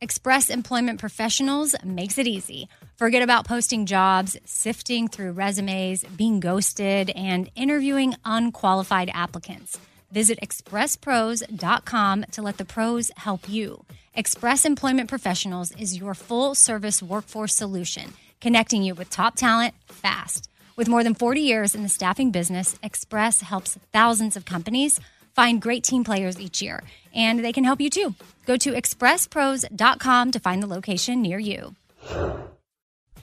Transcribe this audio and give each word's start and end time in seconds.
Express 0.00 0.50
Employment 0.50 1.00
Professionals 1.00 1.74
makes 1.84 2.18
it 2.18 2.26
easy. 2.26 2.68
Forget 2.96 3.22
about 3.22 3.46
posting 3.46 3.86
jobs, 3.86 4.36
sifting 4.44 5.08
through 5.08 5.32
resumes, 5.32 6.04
being 6.04 6.40
ghosted, 6.40 7.10
and 7.10 7.50
interviewing 7.54 8.14
unqualified 8.24 9.10
applicants. 9.14 9.78
Visit 10.10 10.38
expresspros.com 10.40 12.24
to 12.32 12.42
let 12.42 12.58
the 12.58 12.64
pros 12.64 13.10
help 13.16 13.48
you. 13.48 13.84
Express 14.14 14.64
Employment 14.64 15.08
Professionals 15.08 15.72
is 15.72 15.96
your 15.96 16.14
full 16.14 16.54
service 16.54 17.02
workforce 17.02 17.54
solution, 17.54 18.12
connecting 18.40 18.82
you 18.82 18.94
with 18.94 19.10
top 19.10 19.36
talent 19.36 19.74
fast. 19.86 20.48
With 20.76 20.88
more 20.88 21.04
than 21.04 21.14
40 21.14 21.40
years 21.40 21.74
in 21.74 21.84
the 21.84 21.88
staffing 21.88 22.32
business, 22.32 22.76
Express 22.82 23.40
helps 23.40 23.78
thousands 23.92 24.36
of 24.36 24.44
companies 24.44 25.00
find 25.34 25.60
great 25.60 25.84
team 25.84 26.04
players 26.04 26.40
each 26.40 26.62
year, 26.62 26.82
and 27.14 27.44
they 27.44 27.52
can 27.52 27.64
help 27.64 27.80
you 27.80 27.90
too. 27.90 28.14
Go 28.46 28.56
to 28.56 28.72
expresspros.com 28.72 30.30
to 30.32 30.38
find 30.40 30.62
the 30.62 30.66
location 30.66 31.22
near 31.22 31.38
you. 31.38 31.74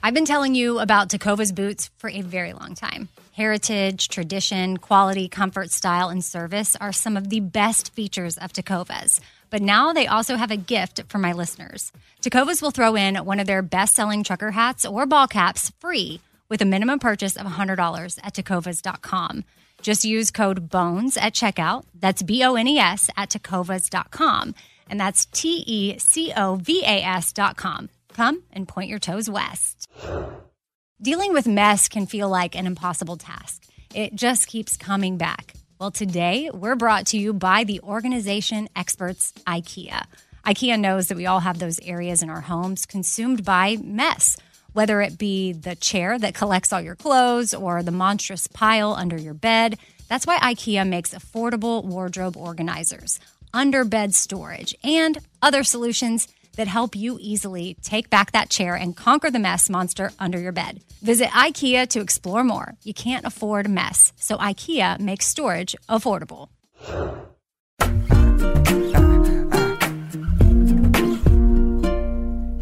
I've 0.04 0.14
been 0.14 0.24
telling 0.24 0.56
you 0.56 0.80
about 0.80 1.10
Tecovas 1.10 1.54
boots 1.54 1.90
for 1.96 2.10
a 2.10 2.22
very 2.22 2.52
long 2.52 2.74
time. 2.74 3.08
Heritage, 3.34 4.08
tradition, 4.08 4.76
quality, 4.78 5.28
comfort, 5.28 5.70
style, 5.70 6.08
and 6.08 6.24
service 6.24 6.74
are 6.80 6.92
some 6.92 7.16
of 7.16 7.30
the 7.30 7.38
best 7.38 7.94
features 7.94 8.36
of 8.36 8.52
Tecovas. 8.52 9.20
But 9.48 9.62
now 9.62 9.92
they 9.92 10.08
also 10.08 10.36
have 10.36 10.50
a 10.50 10.56
gift 10.56 11.04
for 11.08 11.18
my 11.18 11.32
listeners. 11.32 11.92
Tecovas 12.20 12.60
will 12.60 12.72
throw 12.72 12.96
in 12.96 13.16
one 13.16 13.38
of 13.38 13.46
their 13.46 13.62
best 13.62 13.94
selling 13.94 14.24
trucker 14.24 14.50
hats 14.50 14.84
or 14.84 15.06
ball 15.06 15.28
caps 15.28 15.70
free 15.78 16.20
with 16.48 16.60
a 16.60 16.66
minimum 16.66 16.98
purchase 16.98 17.36
of 17.36 17.46
$100 17.46 18.18
at 18.22 18.34
tecovas.com. 18.34 19.44
Just 19.82 20.04
use 20.04 20.30
code 20.30 20.70
BONES 20.70 21.16
at 21.16 21.34
checkout. 21.34 21.84
That's 21.94 22.22
B 22.22 22.42
O 22.44 22.54
N 22.54 22.68
E 22.68 22.78
S 22.78 23.10
at 23.16 23.30
tecovas.com. 23.30 24.54
And 24.88 25.00
that's 25.00 25.26
T 25.26 25.64
E 25.66 25.98
C 25.98 26.32
O 26.36 26.56
V 26.56 26.82
A 26.84 27.02
S.com. 27.02 27.90
Come 28.14 28.42
and 28.52 28.68
point 28.68 28.88
your 28.88 28.98
toes 28.98 29.28
west. 29.28 29.90
Dealing 31.00 31.32
with 31.32 31.48
mess 31.48 31.88
can 31.88 32.06
feel 32.06 32.28
like 32.28 32.54
an 32.54 32.66
impossible 32.66 33.16
task. 33.16 33.66
It 33.94 34.14
just 34.14 34.46
keeps 34.46 34.76
coming 34.76 35.18
back. 35.18 35.54
Well, 35.78 35.90
today 35.90 36.48
we're 36.54 36.76
brought 36.76 37.06
to 37.06 37.18
you 37.18 37.32
by 37.32 37.64
the 37.64 37.80
organization 37.80 38.68
experts 38.76 39.32
IKEA. 39.46 40.04
IKEA 40.46 40.78
knows 40.78 41.08
that 41.08 41.16
we 41.16 41.26
all 41.26 41.40
have 41.40 41.58
those 41.58 41.80
areas 41.80 42.22
in 42.22 42.30
our 42.30 42.40
homes 42.40 42.86
consumed 42.86 43.44
by 43.44 43.78
mess, 43.82 44.36
whether 44.72 45.00
it 45.00 45.18
be 45.18 45.52
the 45.52 45.76
chair 45.76 46.18
that 46.18 46.34
collects 46.34 46.72
all 46.72 46.80
your 46.80 46.96
clothes 46.96 47.54
or 47.54 47.82
the 47.82 47.90
monstrous 47.90 48.46
pile 48.46 48.94
under 48.94 49.16
your 49.16 49.34
bed. 49.34 49.78
That's 50.08 50.26
why 50.26 50.38
IKEA 50.38 50.88
makes 50.88 51.14
affordable 51.14 51.84
wardrobe 51.84 52.36
organizers, 52.36 53.20
under 53.52 53.84
bed 53.84 54.14
storage, 54.14 54.74
and 54.82 55.18
other 55.40 55.64
solutions 55.64 56.28
that 56.56 56.68
help 56.68 56.94
you 56.94 57.18
easily 57.20 57.76
take 57.82 58.10
back 58.10 58.32
that 58.32 58.50
chair 58.50 58.74
and 58.74 58.96
conquer 58.96 59.30
the 59.30 59.38
mess 59.38 59.70
monster 59.70 60.12
under 60.18 60.38
your 60.38 60.52
bed. 60.52 60.82
Visit 61.02 61.28
IKEA 61.28 61.88
to 61.88 62.00
explore 62.00 62.44
more. 62.44 62.74
You 62.82 62.94
can't 62.94 63.24
afford 63.24 63.68
mess, 63.68 64.12
so 64.16 64.36
IKEA 64.36 65.00
makes 65.00 65.26
storage 65.26 65.74
affordable. 65.88 66.48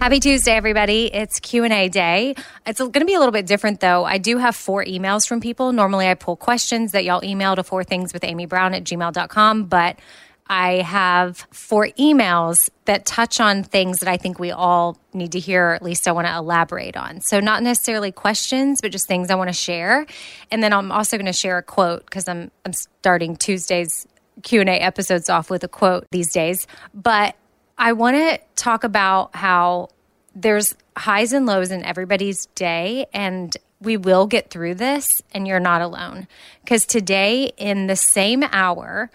Happy 0.00 0.18
Tuesday, 0.18 0.52
everybody. 0.52 1.12
It's 1.12 1.40
Q&A 1.40 1.90
day. 1.90 2.34
It's 2.64 2.80
going 2.80 2.90
to 2.90 3.04
be 3.04 3.12
a 3.12 3.18
little 3.18 3.32
bit 3.32 3.44
different, 3.44 3.80
though. 3.80 4.02
I 4.02 4.16
do 4.16 4.38
have 4.38 4.56
four 4.56 4.82
emails 4.82 5.28
from 5.28 5.42
people. 5.42 5.72
Normally, 5.72 6.08
I 6.08 6.14
pull 6.14 6.36
questions 6.36 6.92
that 6.92 7.04
y'all 7.04 7.22
email 7.22 7.54
to 7.54 7.62
four 7.62 7.84
things 7.84 8.14
with 8.14 8.24
Amy 8.24 8.46
Brown 8.46 8.72
at 8.72 8.84
gmail.com, 8.84 9.64
but 9.64 9.98
I 10.46 10.76
have 10.76 11.46
four 11.50 11.88
emails 11.98 12.70
that 12.86 13.04
touch 13.04 13.40
on 13.40 13.62
things 13.62 14.00
that 14.00 14.08
I 14.08 14.16
think 14.16 14.38
we 14.38 14.52
all 14.52 14.98
need 15.12 15.32
to 15.32 15.38
hear, 15.38 15.66
or 15.66 15.74
at 15.74 15.82
least 15.82 16.08
I 16.08 16.12
want 16.12 16.26
to 16.26 16.34
elaborate 16.34 16.96
on. 16.96 17.20
So, 17.20 17.38
not 17.38 17.62
necessarily 17.62 18.10
questions, 18.10 18.80
but 18.80 18.92
just 18.92 19.06
things 19.06 19.30
I 19.30 19.34
want 19.34 19.50
to 19.50 19.54
share. 19.54 20.06
And 20.50 20.62
then 20.62 20.72
I'm 20.72 20.90
also 20.90 21.18
going 21.18 21.26
to 21.26 21.34
share 21.34 21.58
a 21.58 21.62
quote 21.62 22.06
because 22.06 22.26
I'm, 22.26 22.50
I'm 22.64 22.72
starting 22.72 23.36
Tuesday's 23.36 24.06
Q&A 24.44 24.64
episodes 24.64 25.28
off 25.28 25.50
with 25.50 25.62
a 25.62 25.68
quote 25.68 26.06
these 26.10 26.32
days. 26.32 26.66
But 26.94 27.36
I 27.80 27.94
want 27.94 28.16
to 28.16 28.38
talk 28.56 28.84
about 28.84 29.34
how 29.34 29.88
there's 30.34 30.74
highs 30.98 31.32
and 31.32 31.46
lows 31.46 31.70
in 31.70 31.82
everybody's 31.82 32.44
day 32.54 33.06
and 33.14 33.56
we 33.80 33.96
will 33.96 34.26
get 34.26 34.50
through 34.50 34.74
this 34.74 35.22
and 35.32 35.48
you're 35.48 35.58
not 35.58 35.80
alone. 35.80 36.28
Because 36.62 36.84
today, 36.84 37.52
in 37.56 37.86
the 37.86 37.96
same 37.96 38.44
hour, 38.52 39.10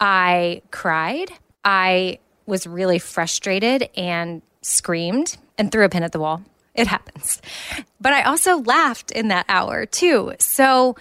I 0.00 0.62
cried. 0.72 1.30
I 1.64 2.18
was 2.44 2.66
really 2.66 2.98
frustrated 2.98 3.88
and 3.96 4.42
screamed 4.62 5.36
and 5.56 5.70
threw 5.70 5.84
a 5.84 5.88
pin 5.88 6.02
at 6.02 6.10
the 6.10 6.18
wall. 6.18 6.42
It 6.74 6.88
happens. 6.88 7.40
But 8.00 8.14
I 8.14 8.22
also 8.22 8.58
laughed 8.58 9.12
in 9.12 9.28
that 9.28 9.46
hour 9.48 9.86
too. 9.86 10.32
So 10.40 10.96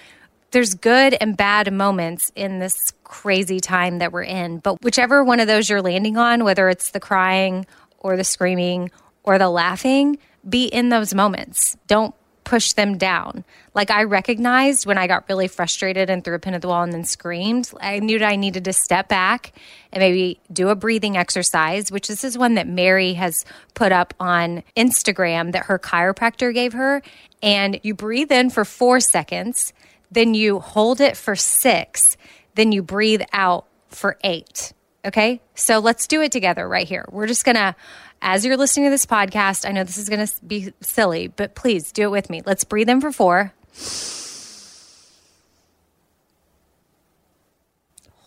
there's 0.52 0.76
good 0.76 1.16
and 1.20 1.36
bad 1.36 1.72
moments 1.74 2.32
in 2.36 2.60
this 2.60 2.94
crazy 3.04 3.60
time 3.60 4.00
that 4.00 4.12
we're 4.12 4.24
in. 4.24 4.60
But 4.60 4.82
whichever 4.82 5.24
one 5.24 5.40
of 5.40 5.48
those 5.48 5.70
you're 5.70 5.82
landing 5.82 6.18
on, 6.18 6.44
whether 6.44 6.70
it's 6.70 6.92
the 6.92 7.00
crying 7.00 7.66
or 8.00 8.18
the 8.18 8.24
screaming 8.24 8.92
or 9.24 9.38
the 9.38 9.50
laughing, 9.50 10.18
be 10.48 10.66
in 10.66 10.90
those 10.90 11.14
moments. 11.14 11.76
Don't 11.88 12.16
push 12.48 12.74
them 12.74 12.98
down. 12.98 13.44
Like 13.74 13.92
I 13.92 14.04
recognized 14.04 14.86
when 14.86 14.98
I 14.98 15.08
got 15.08 15.28
really 15.28 15.48
frustrated 15.48 16.10
and 16.10 16.24
threw 16.24 16.36
a 16.36 16.40
pin 16.40 16.54
at 16.54 16.62
the 16.62 16.68
wall 16.70 16.84
and 16.84 16.94
then 16.94 17.04
screamed, 17.04 17.72
I 17.82 18.00
knew 18.00 18.20
that 18.20 18.32
I 18.32 18.36
needed 18.36 18.64
to 18.66 18.74
step 18.74 19.10
back 19.10 19.54
and 19.92 20.02
maybe 20.02 20.40
do 20.52 20.70
a 20.70 20.76
breathing 20.76 21.18
exercise, 21.18 21.92
which 21.92 22.08
this 22.08 22.24
is 22.24 22.38
one 22.38 22.54
that 22.56 22.68
Mary 22.68 23.14
has 23.14 23.46
put 23.74 23.92
up 23.92 24.14
on 24.20 24.64
Instagram 24.76 25.52
that 25.52 25.66
her 25.66 25.78
chiropractor 25.78 26.54
gave 26.54 26.74
her. 26.74 27.02
And 27.44 27.80
you 27.84 27.94
breathe 27.94 28.32
in 28.32 28.50
for 28.50 28.66
four 28.66 29.00
seconds 29.00 29.74
then 30.12 30.34
you 30.34 30.60
hold 30.60 31.02
it 31.02 31.18
for 31.18 31.36
six, 31.36 32.18
then 32.56 32.72
you 32.72 32.82
breathe 32.82 33.22
out 33.34 33.66
for 33.90 34.18
eight. 34.24 34.74
Okay. 35.08 35.42
So 35.56 35.80
let's 35.80 36.06
do 36.06 36.22
it 36.22 36.34
together 36.34 36.68
right 36.68 36.86
here. 36.86 37.06
We're 37.10 37.28
just 37.28 37.46
going 37.46 37.56
to, 37.56 37.76
as 38.22 38.46
you're 38.46 38.58
listening 38.58 38.88
to 38.88 38.90
this 38.90 39.06
podcast, 39.06 39.68
I 39.68 39.72
know 39.72 39.86
this 39.86 39.98
is 39.98 40.10
going 40.10 40.28
to 40.28 40.46
be 40.46 40.74
silly, 40.82 41.30
but 41.30 41.56
please 41.56 41.94
do 41.94 42.04
it 42.04 42.12
with 42.12 42.30
me. 42.30 42.42
Let's 42.46 42.66
breathe 42.66 42.90
in 42.90 43.00
for 43.00 43.14
four. 43.14 43.54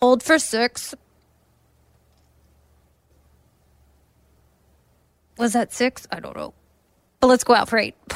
Hold 0.01 0.23
for 0.23 0.39
six. 0.39 0.95
Was 5.37 5.53
that 5.53 5.71
six? 5.71 6.07
I 6.11 6.19
don't 6.19 6.35
know. 6.35 6.55
But 7.19 7.27
let's 7.27 7.43
go 7.43 7.53
out 7.53 7.69
for 7.69 7.77
eight. 7.77 7.95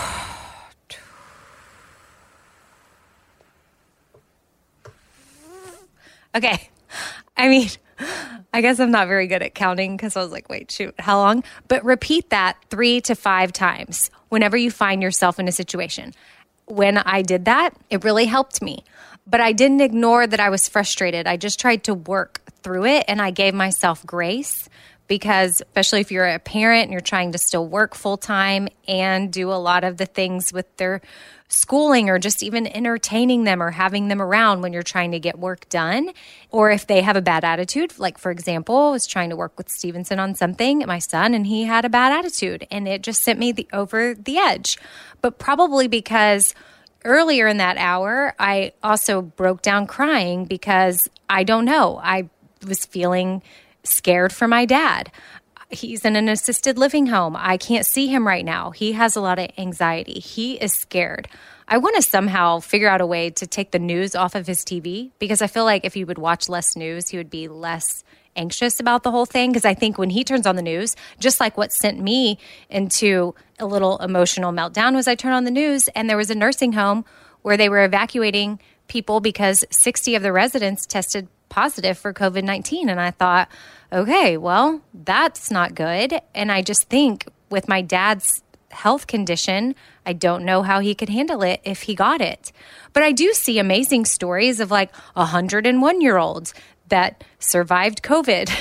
Okay. 6.35 6.69
I 7.37 7.49
mean, 7.49 7.69
I 8.53 8.61
guess 8.61 8.79
I'm 8.79 8.91
not 8.91 9.07
very 9.07 9.27
good 9.27 9.41
at 9.41 9.55
counting 9.55 9.95
because 9.95 10.15
I 10.15 10.21
was 10.21 10.31
like, 10.31 10.49
wait, 10.49 10.71
shoot, 10.71 10.95
how 10.99 11.17
long? 11.17 11.43
But 11.67 11.83
repeat 11.83 12.29
that 12.29 12.57
three 12.69 13.01
to 13.01 13.15
five 13.15 13.53
times 13.53 14.09
whenever 14.29 14.57
you 14.57 14.71
find 14.71 15.01
yourself 15.01 15.39
in 15.39 15.47
a 15.47 15.51
situation. 15.51 16.13
When 16.65 16.97
I 16.97 17.21
did 17.21 17.45
that, 17.45 17.71
it 17.89 18.03
really 18.03 18.25
helped 18.25 18.61
me. 18.61 18.83
But 19.27 19.41
I 19.41 19.53
didn't 19.53 19.81
ignore 19.81 20.27
that 20.27 20.39
I 20.39 20.49
was 20.49 20.69
frustrated. 20.69 21.27
I 21.27 21.37
just 21.37 21.59
tried 21.59 21.83
to 21.85 21.93
work 21.93 22.41
through 22.61 22.85
it 22.85 23.05
and 23.07 23.21
I 23.21 23.31
gave 23.31 23.53
myself 23.53 24.05
grace 24.05 24.69
because, 25.07 25.61
especially 25.61 26.01
if 26.01 26.11
you're 26.11 26.27
a 26.27 26.39
parent 26.39 26.83
and 26.83 26.91
you're 26.91 27.01
trying 27.01 27.31
to 27.33 27.37
still 27.37 27.67
work 27.67 27.95
full 27.95 28.17
time 28.17 28.67
and 28.87 29.31
do 29.31 29.51
a 29.51 29.53
lot 29.53 29.83
of 29.83 29.97
the 29.97 30.05
things 30.05 30.51
with 30.51 30.75
their 30.77 31.01
schooling 31.47 32.09
or 32.09 32.17
just 32.17 32.41
even 32.41 32.65
entertaining 32.65 33.43
them 33.43 33.61
or 33.61 33.71
having 33.71 34.07
them 34.07 34.21
around 34.21 34.61
when 34.61 34.73
you're 34.73 34.83
trying 34.83 35.11
to 35.11 35.19
get 35.19 35.37
work 35.37 35.69
done. 35.69 36.11
Or 36.49 36.71
if 36.71 36.87
they 36.87 37.01
have 37.01 37.15
a 37.15 37.21
bad 37.21 37.43
attitude, 37.43 37.97
like 37.99 38.17
for 38.17 38.31
example, 38.31 38.75
I 38.75 38.91
was 38.91 39.05
trying 39.05 39.29
to 39.29 39.35
work 39.35 39.57
with 39.57 39.69
Stevenson 39.69 40.19
on 40.19 40.33
something, 40.33 40.79
my 40.87 40.99
son, 40.99 41.33
and 41.33 41.45
he 41.45 41.63
had 41.65 41.85
a 41.85 41.89
bad 41.89 42.11
attitude 42.11 42.65
and 42.71 42.87
it 42.87 43.03
just 43.03 43.21
sent 43.21 43.37
me 43.37 43.51
the, 43.51 43.67
over 43.71 44.15
the 44.15 44.37
edge. 44.37 44.77
But 45.21 45.37
probably 45.37 45.87
because 45.87 46.55
earlier 47.03 47.47
in 47.47 47.57
that 47.57 47.77
hour, 47.77 48.33
I 48.39 48.73
also 48.81 49.21
broke 49.21 49.61
down 49.61 49.85
crying 49.85 50.45
because 50.45 51.09
I 51.29 51.43
don't 51.43 51.65
know, 51.65 51.99
I 52.01 52.29
was 52.67 52.85
feeling 52.85 53.43
scared 53.85 54.33
for 54.33 54.47
my 54.47 54.65
dad 54.65 55.11
he's 55.69 56.05
in 56.05 56.15
an 56.15 56.29
assisted 56.29 56.77
living 56.77 57.07
home. 57.07 57.35
I 57.37 57.57
can't 57.57 57.85
see 57.85 58.07
him 58.07 58.27
right 58.27 58.45
now. 58.45 58.71
He 58.71 58.93
has 58.93 59.15
a 59.15 59.21
lot 59.21 59.39
of 59.39 59.49
anxiety. 59.57 60.19
He 60.19 60.55
is 60.55 60.73
scared. 60.73 61.27
I 61.67 61.77
want 61.79 61.95
to 61.95 62.01
somehow 62.01 62.59
figure 62.59 62.87
out 62.87 63.01
a 63.01 63.05
way 63.05 63.31
to 63.31 63.47
take 63.47 63.71
the 63.71 63.79
news 63.79 64.15
off 64.15 64.35
of 64.35 64.45
his 64.45 64.63
TV 64.63 65.11
because 65.17 65.41
I 65.41 65.47
feel 65.47 65.65
like 65.65 65.83
if 65.83 65.95
he 65.95 66.03
would 66.03 66.19
watch 66.19 66.47
less 66.47 66.75
news, 66.75 67.09
he 67.09 67.17
would 67.17 67.29
be 67.29 67.47
less 67.47 68.03
anxious 68.35 68.79
about 68.79 69.03
the 69.03 69.11
whole 69.11 69.25
thing. 69.25 69.51
Because 69.51 69.65
I 69.65 69.73
think 69.73 69.97
when 69.97 70.11
he 70.11 70.23
turns 70.23 70.45
on 70.45 70.55
the 70.55 70.61
news, 70.61 70.95
just 71.19 71.39
like 71.39 71.57
what 71.57 71.71
sent 71.71 71.99
me 71.99 72.37
into 72.69 73.33
a 73.57 73.65
little 73.65 73.97
emotional 73.97 74.51
meltdown 74.51 74.93
was 74.93 75.07
I 75.07 75.15
turned 75.15 75.33
on 75.33 75.45
the 75.45 75.51
news 75.51 75.87
and 75.89 76.09
there 76.09 76.17
was 76.17 76.29
a 76.29 76.35
nursing 76.35 76.73
home 76.73 77.03
where 77.41 77.57
they 77.57 77.69
were 77.69 77.83
evacuating 77.83 78.59
people 78.87 79.19
because 79.19 79.65
60 79.71 80.13
of 80.13 80.21
the 80.21 80.31
residents 80.31 80.85
tested 80.85 81.27
positive 81.55 81.97
for 81.97 82.13
COVID 82.13 82.43
19. 82.43 82.89
And 82.89 82.99
I 82.99 83.11
thought, 83.11 83.47
okay, 83.91 84.35
well, 84.35 84.81
that's 84.93 85.49
not 85.49 85.73
good. 85.73 86.19
And 86.35 86.51
I 86.51 86.61
just 86.61 86.89
think 86.89 87.27
with 87.49 87.69
my 87.69 87.81
dad's 87.81 88.43
health 88.71 89.07
condition, 89.07 89.73
I 90.05 90.11
don't 90.11 90.43
know 90.43 90.63
how 90.63 90.81
he 90.81 90.93
could 90.93 91.07
handle 91.07 91.41
it 91.43 91.61
if 91.63 91.83
he 91.83 91.95
got 91.95 92.19
it. 92.19 92.51
But 92.91 93.03
I 93.03 93.13
do 93.13 93.31
see 93.31 93.57
amazing 93.57 94.03
stories 94.03 94.59
of 94.59 94.69
like 94.69 94.93
101 95.13 96.01
year 96.01 96.17
olds 96.17 96.53
that 96.89 97.23
survived 97.39 98.03
COVID. 98.03 98.51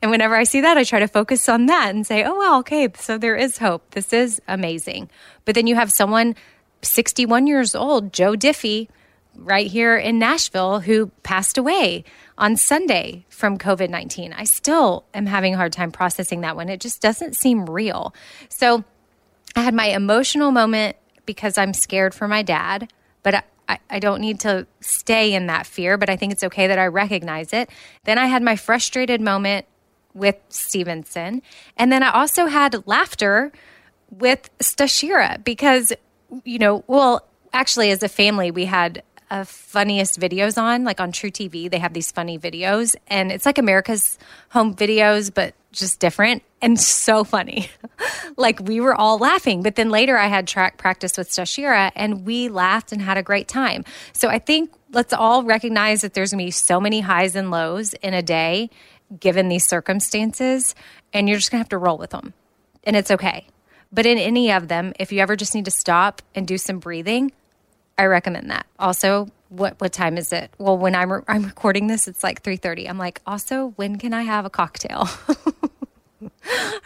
And 0.00 0.08
whenever 0.12 0.36
I 0.36 0.44
see 0.44 0.60
that, 0.60 0.76
I 0.76 0.84
try 0.84 1.00
to 1.00 1.08
focus 1.08 1.48
on 1.48 1.66
that 1.66 1.92
and 1.92 2.06
say, 2.06 2.22
oh, 2.22 2.38
well, 2.38 2.58
okay, 2.60 2.88
so 2.94 3.18
there 3.18 3.34
is 3.34 3.58
hope. 3.58 3.90
This 3.90 4.12
is 4.12 4.40
amazing. 4.46 5.10
But 5.44 5.56
then 5.56 5.66
you 5.66 5.74
have 5.74 5.90
someone 5.90 6.36
61 6.82 7.48
years 7.48 7.74
old, 7.74 8.12
Joe 8.12 8.34
Diffie, 8.34 8.86
right 9.36 9.66
here 9.66 9.96
in 9.96 10.18
Nashville, 10.18 10.80
who 10.80 11.08
passed 11.22 11.58
away 11.58 12.04
on 12.36 12.56
Sunday 12.56 13.24
from 13.28 13.58
COVID 13.58 13.90
19. 13.90 14.32
I 14.32 14.44
still 14.44 15.04
am 15.14 15.26
having 15.26 15.54
a 15.54 15.56
hard 15.56 15.72
time 15.72 15.90
processing 15.90 16.40
that 16.40 16.56
one. 16.56 16.68
It 16.68 16.80
just 16.80 17.00
doesn't 17.00 17.36
seem 17.36 17.66
real. 17.66 18.14
So 18.48 18.84
I 19.56 19.62
had 19.62 19.74
my 19.74 19.86
emotional 19.86 20.50
moment 20.50 20.96
because 21.26 21.56
I'm 21.58 21.72
scared 21.72 22.14
for 22.14 22.28
my 22.28 22.42
dad, 22.42 22.92
but 23.22 23.44
I, 23.68 23.78
I 23.88 23.98
don't 23.98 24.20
need 24.20 24.40
to 24.40 24.66
stay 24.80 25.32
in 25.32 25.46
that 25.46 25.66
fear, 25.66 25.96
but 25.96 26.10
I 26.10 26.16
think 26.16 26.32
it's 26.32 26.44
okay 26.44 26.66
that 26.66 26.78
I 26.78 26.86
recognize 26.86 27.52
it. 27.52 27.70
Then 28.04 28.18
I 28.18 28.26
had 28.26 28.42
my 28.42 28.56
frustrated 28.56 29.20
moment 29.20 29.66
with 30.12 30.36
Stevenson. 30.48 31.42
And 31.76 31.90
then 31.90 32.02
I 32.02 32.12
also 32.12 32.46
had 32.46 32.86
laughter 32.86 33.52
with 34.10 34.48
Stashia 34.58 35.42
because, 35.44 35.92
you 36.44 36.58
know, 36.58 36.84
well, 36.86 37.26
actually, 37.52 37.90
as 37.90 38.02
a 38.02 38.08
family, 38.08 38.50
we 38.50 38.64
had 38.66 39.02
uh, 39.30 39.44
funniest 39.44 40.20
videos 40.20 40.60
on, 40.60 40.84
like 40.84 41.00
on 41.00 41.12
truTV. 41.12 41.70
They 41.70 41.78
have 41.78 41.92
these 41.92 42.12
funny 42.12 42.38
videos, 42.38 42.94
and 43.08 43.32
it's 43.32 43.46
like 43.46 43.58
America's 43.58 44.18
Home 44.50 44.74
Videos, 44.74 45.32
but 45.32 45.54
just 45.72 46.00
different 46.00 46.42
and 46.62 46.78
so 46.78 47.24
funny. 47.24 47.68
like 48.36 48.60
we 48.60 48.80
were 48.80 48.94
all 48.94 49.18
laughing, 49.18 49.62
but 49.62 49.76
then 49.76 49.90
later 49.90 50.16
I 50.16 50.28
had 50.28 50.46
track 50.46 50.78
practice 50.78 51.16
with 51.18 51.28
Stashia, 51.28 51.90
and 51.94 52.24
we 52.24 52.48
laughed 52.48 52.92
and 52.92 53.02
had 53.02 53.16
a 53.16 53.22
great 53.22 53.48
time. 53.48 53.84
So 54.12 54.28
I 54.28 54.38
think 54.38 54.70
let's 54.92 55.12
all 55.12 55.42
recognize 55.42 56.02
that 56.02 56.14
there's 56.14 56.30
gonna 56.30 56.44
be 56.44 56.50
so 56.50 56.80
many 56.80 57.00
highs 57.00 57.34
and 57.34 57.50
lows 57.50 57.94
in 57.94 58.14
a 58.14 58.22
day, 58.22 58.70
given 59.18 59.48
these 59.48 59.66
circumstances, 59.66 60.74
and 61.12 61.28
you're 61.28 61.38
just 61.38 61.50
gonna 61.50 61.60
have 61.60 61.68
to 61.70 61.78
roll 61.78 61.98
with 61.98 62.10
them, 62.10 62.34
and 62.84 62.96
it's 62.96 63.10
okay. 63.10 63.46
But 63.92 64.06
in 64.06 64.18
any 64.18 64.50
of 64.50 64.68
them, 64.68 64.92
if 64.98 65.12
you 65.12 65.20
ever 65.20 65.36
just 65.36 65.54
need 65.54 65.66
to 65.66 65.70
stop 65.70 66.20
and 66.34 66.48
do 66.48 66.58
some 66.58 66.80
breathing, 66.80 67.30
I 67.98 68.06
recommend 68.06 68.50
that. 68.50 68.66
Also, 68.78 69.28
what 69.48 69.80
what 69.80 69.92
time 69.92 70.18
is 70.18 70.32
it? 70.32 70.50
Well, 70.58 70.76
when 70.76 70.94
I'm 70.94 71.12
re- 71.12 71.22
I'm 71.28 71.44
recording 71.44 71.86
this, 71.86 72.08
it's 72.08 72.24
like 72.24 72.42
3:30. 72.42 72.88
I'm 72.88 72.98
like, 72.98 73.20
"Also, 73.26 73.72
when 73.76 73.98
can 73.98 74.12
I 74.12 74.22
have 74.22 74.44
a 74.44 74.50
cocktail?" 74.50 75.08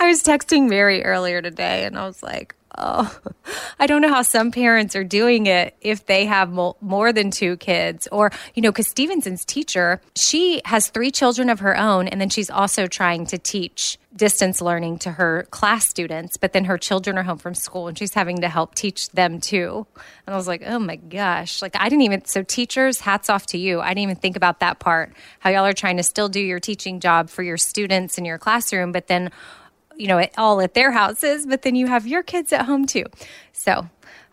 I 0.01 0.07
was 0.09 0.23
texting 0.23 0.69
Mary 0.69 1.05
earlier 1.05 1.41
today 1.43 1.85
and 1.85 1.99
I 1.99 2.07
was 2.07 2.23
like, 2.23 2.55
oh, 2.79 3.19
I 3.79 3.87
don't 3.87 4.03
know 4.03 4.09
how 4.09 4.23
some 4.23 4.51
parents 4.51 4.97
are 4.97 5.05
doing 5.05 5.47
it 5.47 5.77
if 5.81 6.07
they 6.07 6.27
have 6.27 6.51
mo- 6.51 6.77
more 6.81 7.13
than 7.13 7.31
two 7.31 7.57
kids. 7.57 8.09
Or, 8.11 8.31
you 8.55 8.63
know, 8.63 8.71
because 8.71 8.89
Stevenson's 8.89 9.45
teacher, 9.45 10.01
she 10.17 10.63
has 10.65 10.89
three 10.89 11.11
children 11.11 11.51
of 11.51 11.61
her 11.61 11.77
own, 11.77 12.09
and 12.09 12.21
then 12.21 12.31
she's 12.31 12.51
also 12.51 12.87
trying 12.87 13.27
to 13.27 13.39
teach 13.39 13.99
distance 14.19 14.61
learning 14.61 14.99
to 14.99 15.13
her 15.13 15.47
class 15.51 15.87
students, 15.87 16.37
but 16.37 16.53
then 16.53 16.65
her 16.65 16.77
children 16.77 17.17
are 17.17 17.23
home 17.23 17.39
from 17.39 17.55
school 17.55 17.89
and 17.89 17.97
she's 17.97 18.15
having 18.15 18.41
to 18.41 18.49
help 18.49 18.75
teach 18.75 19.09
them 19.11 19.41
too. 19.41 19.87
And 20.27 20.35
I 20.35 20.37
was 20.37 20.49
like, 20.49 20.63
oh 20.67 20.79
my 20.79 20.97
gosh. 20.97 21.63
Like, 21.63 21.77
I 21.77 21.89
didn't 21.89 22.03
even, 22.03 22.25
so 22.25 22.43
teachers, 22.43 23.01
hats 23.01 23.31
off 23.31 23.47
to 23.47 23.59
you. 23.59 23.81
I 23.81 23.89
didn't 23.89 24.03
even 24.03 24.17
think 24.17 24.37
about 24.37 24.61
that 24.61 24.81
part, 24.81 25.13
how 25.39 25.51
y'all 25.51 25.65
are 25.65 25.73
trying 25.73 25.99
to 25.99 26.03
still 26.03 26.29
do 26.29 26.41
your 26.41 26.59
teaching 26.59 27.01
job 27.01 27.31
for 27.31 27.43
your 27.43 27.57
students 27.57 28.19
in 28.19 28.25
your 28.25 28.39
classroom, 28.39 28.93
but 28.93 29.07
then 29.07 29.31
you 29.99 30.07
know, 30.07 30.25
all 30.39 30.61
at 30.61 30.75
their 30.75 30.93
houses, 30.93 31.45
but 31.45 31.63
then 31.63 31.75
you 31.75 31.87
have 31.89 32.07
your 32.07 32.23
kids 32.23 32.53
at 32.53 32.65
home 32.65 32.87
too. 32.87 33.05
So, 33.53 33.89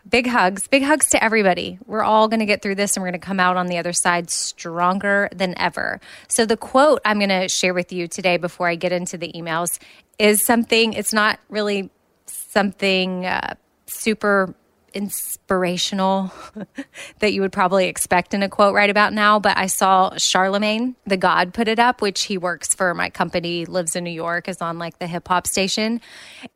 big 0.08 0.28
hugs, 0.28 0.68
big 0.68 0.84
hugs 0.84 1.10
to 1.10 1.22
everybody. 1.22 1.78
We're 1.84 2.04
all 2.04 2.28
going 2.28 2.40
to 2.40 2.46
get 2.46 2.62
through 2.62 2.76
this 2.76 2.96
and 2.96 3.02
we're 3.02 3.10
going 3.10 3.20
to 3.20 3.26
come 3.26 3.40
out 3.40 3.56
on 3.56 3.66
the 3.66 3.78
other 3.78 3.92
side 3.92 4.30
stronger 4.30 5.28
than 5.34 5.58
ever. 5.58 6.00
So, 6.28 6.46
the 6.46 6.56
quote 6.56 7.00
I'm 7.04 7.18
going 7.18 7.28
to 7.28 7.48
share 7.48 7.74
with 7.74 7.92
you 7.92 8.08
today 8.08 8.36
before 8.36 8.68
I 8.68 8.76
get 8.76 8.92
into 8.92 9.18
the 9.18 9.32
emails 9.32 9.78
is 10.18 10.42
something, 10.42 10.92
it's 10.92 11.12
not 11.12 11.40
really 11.48 11.90
something 12.26 13.26
uh, 13.26 13.54
super 13.86 14.54
inspirational 14.96 16.32
that 17.20 17.34
you 17.34 17.42
would 17.42 17.52
probably 17.52 17.86
expect 17.86 18.32
in 18.32 18.42
a 18.42 18.48
quote 18.48 18.74
right 18.74 18.88
about 18.88 19.12
now, 19.12 19.38
but 19.38 19.56
I 19.56 19.66
saw 19.66 20.16
Charlemagne 20.16 20.96
the 21.06 21.18
God 21.18 21.52
put 21.52 21.68
it 21.68 21.78
up, 21.78 22.00
which 22.00 22.24
he 22.24 22.38
works 22.38 22.74
for 22.74 22.94
my 22.94 23.10
company, 23.10 23.66
lives 23.66 23.94
in 23.94 24.04
New 24.04 24.10
York, 24.10 24.48
is 24.48 24.62
on 24.62 24.78
like 24.78 24.98
the 24.98 25.06
hip 25.06 25.28
hop 25.28 25.46
station. 25.46 26.00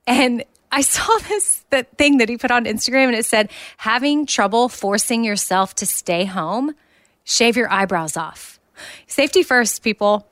And 0.06 0.42
I 0.72 0.80
saw 0.80 1.06
this 1.28 1.64
that 1.68 1.98
thing 1.98 2.16
that 2.16 2.28
he 2.30 2.38
put 2.38 2.50
on 2.50 2.64
Instagram 2.64 3.08
and 3.08 3.16
it 3.16 3.26
said, 3.26 3.50
having 3.76 4.24
trouble 4.24 4.70
forcing 4.70 5.22
yourself 5.22 5.74
to 5.76 5.86
stay 5.86 6.24
home, 6.24 6.74
shave 7.24 7.56
your 7.56 7.70
eyebrows 7.70 8.16
off. 8.16 8.58
Safety 9.06 9.42
first, 9.42 9.82
people. 9.82 10.26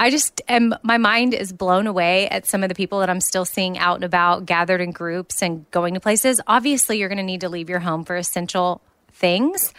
I 0.00 0.08
just 0.08 0.40
am, 0.48 0.74
my 0.82 0.96
mind 0.96 1.34
is 1.34 1.52
blown 1.52 1.86
away 1.86 2.26
at 2.28 2.46
some 2.46 2.62
of 2.62 2.70
the 2.70 2.74
people 2.74 3.00
that 3.00 3.10
I'm 3.10 3.20
still 3.20 3.44
seeing 3.44 3.76
out 3.76 3.96
and 3.96 4.04
about, 4.04 4.46
gathered 4.46 4.80
in 4.80 4.92
groups 4.92 5.42
and 5.42 5.70
going 5.70 5.92
to 5.92 6.00
places. 6.00 6.40
Obviously, 6.46 6.98
you're 6.98 7.10
going 7.10 7.18
to 7.18 7.22
need 7.22 7.42
to 7.42 7.50
leave 7.50 7.68
your 7.68 7.80
home 7.80 8.06
for 8.06 8.16
essential 8.16 8.80
things. 9.12 9.74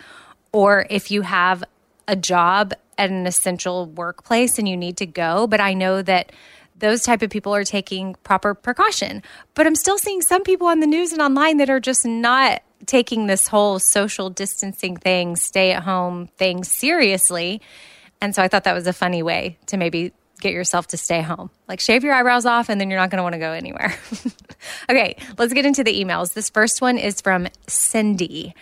Or 0.52 0.86
if 0.92 1.10
you 1.10 1.24
have 1.24 1.64
a 2.08 2.16
job 2.16 2.74
at 3.00 3.10
an 3.10 3.26
essential 3.26 3.88
workplace 3.88 4.60
and 4.60 4.70
you 4.70 4.78
need 4.78 4.98
to 4.98 5.08
go. 5.08 5.48
But 5.48 5.60
I 5.60 5.74
know 5.74 6.04
that 6.04 6.32
those 6.78 7.02
type 7.02 7.24
of 7.24 7.32
people 7.32 7.56
are 7.56 7.64
taking 7.64 8.14
proper 8.24 8.54
precaution. 8.54 9.24
But 9.56 9.66
I'm 9.66 9.76
still 9.76 9.98
seeing 9.98 10.22
some 10.22 10.44
people 10.44 10.68
on 10.68 10.82
the 10.82 10.88
news 10.88 11.14
and 11.14 11.22
online 11.22 11.58
that 11.58 11.70
are 11.72 11.80
just 11.80 12.06
not 12.06 12.62
taking 12.86 13.26
this 13.26 13.48
whole 13.48 13.80
social 13.80 14.30
distancing 14.30 14.98
thing, 14.98 15.36
stay 15.36 15.72
at 15.72 15.82
home 15.82 16.28
thing 16.38 16.64
seriously. 16.64 17.60
And 18.22 18.36
so 18.36 18.44
I 18.44 18.48
thought 18.48 18.66
that 18.66 18.76
was 18.76 18.86
a 18.86 18.94
funny 18.94 19.24
way 19.24 19.58
to 19.66 19.78
maybe 19.78 20.14
get 20.42 20.54
yourself 20.54 20.88
to 20.88 20.98
stay 20.98 21.22
home. 21.22 21.50
Like 21.68 21.80
shave 21.80 22.04
your 22.04 22.14
eyebrows 22.14 22.46
off 22.46 22.70
and 22.70 22.82
then 22.82 22.90
you're 22.90 23.00
not 23.00 23.10
going 23.10 23.18
to 23.18 23.24
want 23.24 23.34
to 23.34 23.40
go 23.40 23.52
anywhere. 23.52 23.96
okay, 24.90 25.16
let's 25.38 25.54
get 25.54 25.66
into 25.66 25.84
the 25.84 26.04
emails. 26.04 26.34
This 26.34 26.50
first 26.50 26.82
one 26.82 26.98
is 26.98 27.22
from 27.22 27.48
Cindy. 27.68 28.54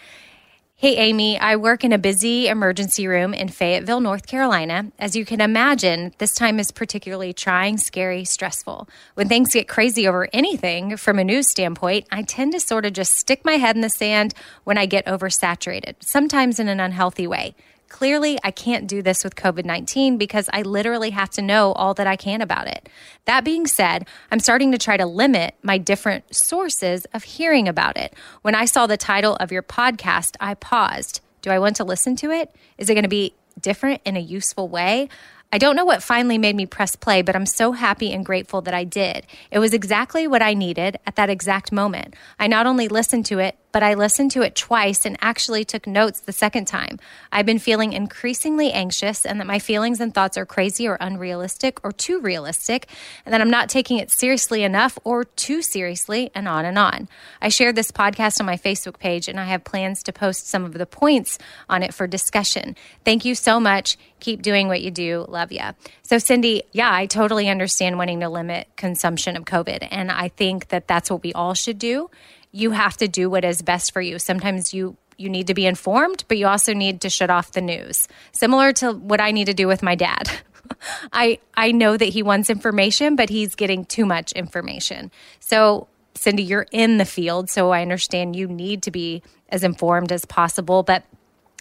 Hey, 0.81 0.95
Amy, 0.95 1.37
I 1.37 1.57
work 1.57 1.83
in 1.83 1.91
a 1.91 1.97
busy 1.97 2.47
emergency 2.47 3.05
room 3.05 3.33
in 3.33 3.49
Fayetteville, 3.49 3.99
North 3.99 4.27
Carolina. 4.27 4.89
As 4.97 5.13
you 5.13 5.25
can 5.25 5.41
imagine, 5.41 6.13
this 6.19 6.33
time 6.33 6.57
is 6.57 6.71
particularly 6.71 7.33
trying, 7.33 7.77
scary, 7.77 8.23
stressful. 8.23 8.87
When 9.15 9.27
things 9.27 9.53
get 9.53 9.67
crazy 9.67 10.07
over 10.07 10.29
anything 10.31 10.95
from 10.95 11.19
a 11.19 11.25
news 11.25 11.49
standpoint, 11.49 12.07
I 12.13 12.21
tend 12.21 12.53
to 12.53 12.61
sort 12.61 12.85
of 12.85 12.93
just 12.93 13.17
stick 13.17 13.43
my 13.43 13.55
head 13.55 13.75
in 13.75 13.81
the 13.81 13.89
sand 13.89 14.33
when 14.63 14.77
I 14.77 14.85
get 14.85 15.05
oversaturated, 15.05 15.95
sometimes 15.99 16.61
in 16.61 16.69
an 16.69 16.79
unhealthy 16.79 17.27
way. 17.27 17.55
Clearly, 17.89 18.37
I 18.43 18.51
can't 18.51 18.87
do 18.87 19.01
this 19.01 19.23
with 19.23 19.35
COVID 19.35 19.65
19 19.65 20.17
because 20.17 20.47
I 20.53 20.61
literally 20.61 21.09
have 21.09 21.31
to 21.31 21.41
know 21.41 21.73
all 21.73 21.93
that 21.95 22.07
I 22.07 22.15
can 22.15 22.41
about 22.41 22.67
it. 22.67 22.87
That 23.25 23.43
being 23.43 23.65
said, 23.65 24.07
I'm 24.31 24.39
starting 24.39 24.71
to 24.71 24.77
try 24.77 24.95
to 24.95 25.05
limit 25.05 25.55
my 25.63 25.79
different 25.79 26.33
sources 26.33 27.05
of 27.13 27.23
hearing 27.23 27.67
about 27.67 27.97
it. 27.97 28.13
When 28.43 28.55
I 28.55 28.65
saw 28.65 28.85
the 28.85 28.95
title 28.95 29.35
of 29.37 29.51
your 29.51 29.63
podcast, 29.63 30.35
I 30.39 30.53
paused. 30.53 31.21
Do 31.41 31.49
I 31.49 31.59
want 31.59 31.75
to 31.77 31.83
listen 31.83 32.15
to 32.17 32.31
it? 32.31 32.55
Is 32.77 32.89
it 32.89 32.93
going 32.93 33.03
to 33.03 33.09
be 33.09 33.33
different 33.59 34.01
in 34.05 34.15
a 34.15 34.21
useful 34.21 34.67
way? 34.67 35.09
I 35.51 35.57
don't 35.57 35.75
know 35.75 35.85
what 35.85 36.03
finally 36.03 36.37
made 36.37 36.55
me 36.55 36.67
press 36.67 36.95
play, 36.95 37.23
but 37.23 37.35
I'm 37.35 37.47
so 37.47 37.71
happy 37.71 38.13
and 38.13 38.23
grateful 38.23 38.61
that 38.61 38.73
I 38.75 38.83
did. 38.83 39.25
It 39.49 39.57
was 39.57 39.73
exactly 39.73 40.27
what 40.27 40.43
I 40.43 40.53
needed 40.53 40.99
at 41.07 41.15
that 41.15 41.31
exact 41.31 41.71
moment. 41.71 42.15
I 42.37 42.45
not 42.45 42.67
only 42.67 42.87
listened 42.87 43.25
to 43.27 43.39
it, 43.39 43.57
but 43.71 43.83
I 43.83 43.93
listened 43.93 44.31
to 44.31 44.41
it 44.41 44.55
twice 44.55 45.05
and 45.05 45.17
actually 45.21 45.63
took 45.63 45.85
notes 45.85 46.21
the 46.21 46.31
second 46.31 46.65
time. 46.65 46.99
I've 47.31 47.45
been 47.45 47.59
feeling 47.59 47.93
increasingly 47.93 48.71
anxious 48.71 49.25
and 49.25 49.39
that 49.39 49.47
my 49.47 49.59
feelings 49.59 49.99
and 49.99 50.13
thoughts 50.13 50.37
are 50.37 50.45
crazy 50.45 50.87
or 50.87 50.97
unrealistic 50.99 51.79
or 51.83 51.91
too 51.91 52.19
realistic, 52.19 52.87
and 53.25 53.33
that 53.33 53.41
I'm 53.41 53.49
not 53.49 53.69
taking 53.69 53.97
it 53.97 54.11
seriously 54.11 54.63
enough 54.63 54.97
or 55.03 55.23
too 55.23 55.61
seriously, 55.61 56.31
and 56.33 56.47
on 56.47 56.65
and 56.65 56.77
on. 56.77 57.07
I 57.41 57.49
shared 57.49 57.75
this 57.75 57.91
podcast 57.91 58.39
on 58.39 58.45
my 58.45 58.57
Facebook 58.57 58.99
page 58.99 59.27
and 59.27 59.39
I 59.39 59.45
have 59.45 59.63
plans 59.63 60.03
to 60.03 60.13
post 60.13 60.47
some 60.47 60.65
of 60.65 60.73
the 60.73 60.85
points 60.85 61.37
on 61.69 61.83
it 61.83 61.93
for 61.93 62.07
discussion. 62.07 62.75
Thank 63.05 63.25
you 63.25 63.35
so 63.35 63.59
much. 63.59 63.97
Keep 64.19 64.41
doing 64.41 64.67
what 64.67 64.81
you 64.81 64.91
do. 64.91 65.25
Love 65.29 65.51
ya. 65.51 65.73
So, 66.01 66.17
Cindy, 66.17 66.63
yeah, 66.71 66.93
I 66.93 67.05
totally 67.05 67.49
understand 67.49 67.97
wanting 67.97 68.19
to 68.21 68.29
limit 68.29 68.67
consumption 68.75 69.37
of 69.37 69.45
COVID. 69.45 69.87
And 69.91 70.11
I 70.11 70.29
think 70.29 70.69
that 70.69 70.87
that's 70.87 71.09
what 71.09 71.23
we 71.23 71.33
all 71.33 71.53
should 71.53 71.79
do 71.79 72.09
you 72.51 72.71
have 72.71 72.97
to 72.97 73.07
do 73.07 73.29
what 73.29 73.45
is 73.45 73.61
best 73.61 73.93
for 73.93 74.01
you. 74.01 74.19
Sometimes 74.19 74.73
you 74.73 74.97
you 75.17 75.29
need 75.29 75.47
to 75.47 75.53
be 75.53 75.65
informed, 75.65 76.23
but 76.29 76.37
you 76.37 76.47
also 76.47 76.73
need 76.73 77.01
to 77.01 77.09
shut 77.09 77.29
off 77.29 77.51
the 77.51 77.61
news. 77.61 78.07
Similar 78.31 78.71
to 78.73 78.93
what 78.93 79.19
I 79.19 79.31
need 79.31 79.45
to 79.45 79.53
do 79.53 79.67
with 79.67 79.83
my 79.83 79.95
dad. 79.95 80.31
I 81.11 81.39
I 81.55 81.71
know 81.71 81.97
that 81.97 82.09
he 82.09 82.23
wants 82.23 82.49
information, 82.49 83.15
but 83.15 83.29
he's 83.29 83.55
getting 83.55 83.85
too 83.85 84.05
much 84.05 84.31
information. 84.31 85.11
So, 85.39 85.87
Cindy, 86.15 86.43
you're 86.43 86.67
in 86.71 86.97
the 86.97 87.05
field, 87.05 87.49
so 87.49 87.71
I 87.71 87.81
understand 87.81 88.35
you 88.35 88.47
need 88.47 88.83
to 88.83 88.91
be 88.91 89.21
as 89.49 89.63
informed 89.63 90.11
as 90.11 90.25
possible, 90.25 90.83
but 90.83 91.03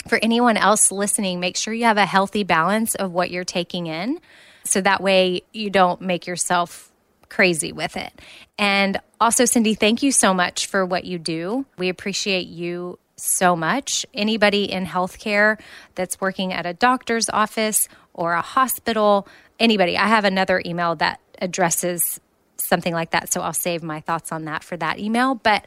for 0.06 0.18
anyone 0.22 0.56
else 0.56 0.92
listening, 0.92 1.40
make 1.40 1.56
sure 1.56 1.74
you 1.74 1.84
have 1.84 1.96
a 1.96 2.06
healthy 2.06 2.44
balance 2.44 2.94
of 2.94 3.12
what 3.12 3.30
you're 3.30 3.44
taking 3.44 3.86
in 3.86 4.20
so 4.64 4.80
that 4.80 5.02
way 5.02 5.42
you 5.52 5.70
don't 5.70 6.00
make 6.00 6.26
yourself 6.26 6.87
crazy 7.28 7.72
with 7.72 7.96
it. 7.96 8.12
And 8.58 9.00
also, 9.20 9.44
Cindy, 9.44 9.74
thank 9.74 10.02
you 10.02 10.12
so 10.12 10.32
much 10.32 10.66
for 10.66 10.84
what 10.84 11.04
you 11.04 11.18
do. 11.18 11.66
We 11.76 11.88
appreciate 11.88 12.46
you 12.46 12.98
so 13.16 13.56
much. 13.56 14.06
Anybody 14.14 14.70
in 14.70 14.86
healthcare 14.86 15.60
that's 15.94 16.20
working 16.20 16.52
at 16.52 16.66
a 16.66 16.74
doctor's 16.74 17.28
office 17.28 17.88
or 18.14 18.34
a 18.34 18.42
hospital, 18.42 19.28
anybody, 19.58 19.96
I 19.96 20.06
have 20.06 20.24
another 20.24 20.62
email 20.64 20.94
that 20.96 21.20
addresses 21.40 22.20
something 22.56 22.92
like 22.92 23.10
that. 23.10 23.32
So 23.32 23.40
I'll 23.40 23.52
save 23.52 23.82
my 23.82 24.00
thoughts 24.00 24.32
on 24.32 24.44
that 24.44 24.64
for 24.64 24.76
that 24.76 24.98
email. 24.98 25.34
But 25.34 25.66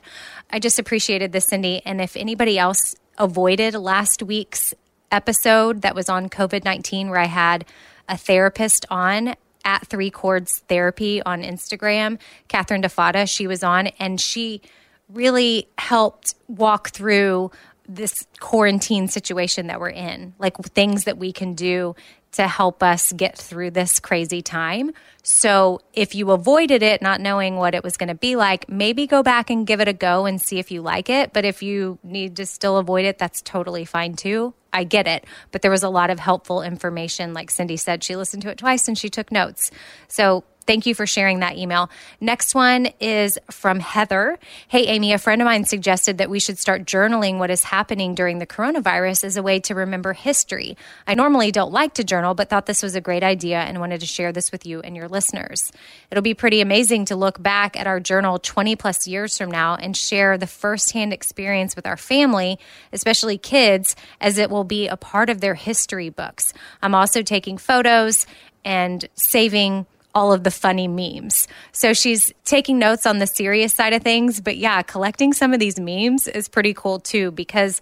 I 0.49 0.59
just 0.59 0.79
appreciated 0.79 1.31
this, 1.31 1.45
Cindy. 1.45 1.81
And 1.85 2.01
if 2.01 2.15
anybody 2.15 2.57
else 2.57 2.95
avoided 3.17 3.75
last 3.75 4.23
week's 4.23 4.73
episode 5.11 5.81
that 5.81 5.95
was 5.95 6.09
on 6.09 6.29
COVID 6.29 6.63
19, 6.63 7.09
where 7.09 7.19
I 7.19 7.25
had 7.25 7.65
a 8.07 8.17
therapist 8.17 8.85
on 8.89 9.35
at 9.65 9.87
Three 9.87 10.09
Chords 10.09 10.59
Therapy 10.67 11.21
on 11.23 11.41
Instagram, 11.41 12.19
Catherine 12.47 12.81
DeFada, 12.81 13.29
she 13.29 13.47
was 13.47 13.63
on, 13.63 13.87
and 13.87 14.19
she 14.19 14.61
really 15.09 15.67
helped 15.77 16.35
walk 16.47 16.89
through 16.89 17.51
this 17.87 18.25
quarantine 18.39 19.07
situation 19.07 19.67
that 19.67 19.79
we're 19.79 19.89
in, 19.89 20.33
like 20.39 20.57
things 20.57 21.03
that 21.03 21.17
we 21.17 21.33
can 21.33 21.53
do 21.53 21.95
to 22.33 22.47
help 22.47 22.81
us 22.81 23.11
get 23.11 23.37
through 23.37 23.71
this 23.71 23.99
crazy 23.99 24.41
time. 24.41 24.91
So, 25.23 25.81
if 25.93 26.15
you 26.15 26.31
avoided 26.31 26.81
it, 26.81 27.01
not 27.01 27.21
knowing 27.21 27.57
what 27.57 27.75
it 27.75 27.83
was 27.83 27.97
going 27.97 28.09
to 28.09 28.15
be 28.15 28.35
like, 28.35 28.67
maybe 28.69 29.05
go 29.05 29.21
back 29.21 29.49
and 29.49 29.67
give 29.67 29.79
it 29.79 29.87
a 29.87 29.93
go 29.93 30.25
and 30.25 30.41
see 30.41 30.57
if 30.57 30.71
you 30.71 30.81
like 30.81 31.09
it. 31.09 31.33
But 31.33 31.45
if 31.45 31.61
you 31.61 31.99
need 32.03 32.37
to 32.37 32.45
still 32.45 32.77
avoid 32.77 33.05
it, 33.05 33.17
that's 33.17 33.41
totally 33.41 33.85
fine 33.85 34.15
too. 34.15 34.53
I 34.73 34.83
get 34.83 35.07
it. 35.07 35.25
But 35.51 35.61
there 35.61 35.71
was 35.71 35.83
a 35.83 35.89
lot 35.89 36.09
of 36.09 36.19
helpful 36.19 36.61
information. 36.61 37.33
Like 37.33 37.51
Cindy 37.51 37.77
said, 37.77 38.03
she 38.03 38.15
listened 38.15 38.43
to 38.43 38.49
it 38.49 38.57
twice 38.57 38.87
and 38.87 38.97
she 38.97 39.09
took 39.09 39.31
notes. 39.31 39.69
So, 40.07 40.43
Thank 40.67 40.85
you 40.85 40.93
for 40.93 41.07
sharing 41.07 41.39
that 41.39 41.57
email. 41.57 41.89
Next 42.19 42.53
one 42.53 42.87
is 42.99 43.39
from 43.49 43.79
Heather. 43.79 44.37
Hey, 44.67 44.85
Amy, 44.87 45.11
a 45.11 45.17
friend 45.17 45.41
of 45.41 45.45
mine 45.45 45.65
suggested 45.65 46.19
that 46.19 46.29
we 46.29 46.39
should 46.39 46.59
start 46.59 46.85
journaling 46.85 47.39
what 47.39 47.49
is 47.49 47.63
happening 47.63 48.13
during 48.13 48.39
the 48.39 48.45
coronavirus 48.45 49.23
as 49.23 49.37
a 49.37 49.43
way 49.43 49.59
to 49.61 49.73
remember 49.73 50.13
history. 50.13 50.77
I 51.07 51.15
normally 51.15 51.51
don't 51.51 51.71
like 51.71 51.95
to 51.95 52.03
journal, 52.03 52.35
but 52.35 52.49
thought 52.49 52.67
this 52.67 52.83
was 52.83 52.95
a 52.95 53.01
great 53.01 53.23
idea 53.23 53.59
and 53.59 53.79
wanted 53.79 54.01
to 54.01 54.05
share 54.05 54.31
this 54.31 54.51
with 54.51 54.65
you 54.65 54.81
and 54.81 54.95
your 54.95 55.07
listeners. 55.07 55.71
It'll 56.11 56.21
be 56.21 56.35
pretty 56.35 56.61
amazing 56.61 57.05
to 57.05 57.15
look 57.15 57.41
back 57.41 57.77
at 57.77 57.87
our 57.87 57.99
journal 57.99 58.37
20 58.37 58.75
plus 58.75 59.07
years 59.07 59.37
from 59.37 59.49
now 59.49 59.75
and 59.75 59.97
share 59.97 60.37
the 60.37 60.47
firsthand 60.47 61.11
experience 61.11 61.75
with 61.75 61.87
our 61.87 61.97
family, 61.97 62.59
especially 62.93 63.37
kids, 63.37 63.95
as 64.19 64.37
it 64.37 64.49
will 64.51 64.63
be 64.63 64.87
a 64.87 64.97
part 64.97 65.29
of 65.29 65.41
their 65.41 65.55
history 65.55 66.09
books. 66.09 66.53
I'm 66.83 66.93
also 66.93 67.23
taking 67.23 67.57
photos 67.57 68.27
and 68.63 69.07
saving 69.15 69.87
all 70.13 70.33
of 70.33 70.43
the 70.43 70.51
funny 70.51 70.87
memes. 70.87 71.47
So 71.71 71.93
she's 71.93 72.33
taking 72.45 72.79
notes 72.79 73.05
on 73.05 73.19
the 73.19 73.27
serious 73.27 73.73
side 73.73 73.93
of 73.93 74.01
things, 74.03 74.41
but 74.41 74.57
yeah, 74.57 74.81
collecting 74.81 75.33
some 75.33 75.53
of 75.53 75.59
these 75.59 75.79
memes 75.79 76.27
is 76.27 76.47
pretty 76.47 76.73
cool 76.73 76.99
too 76.99 77.31
because 77.31 77.81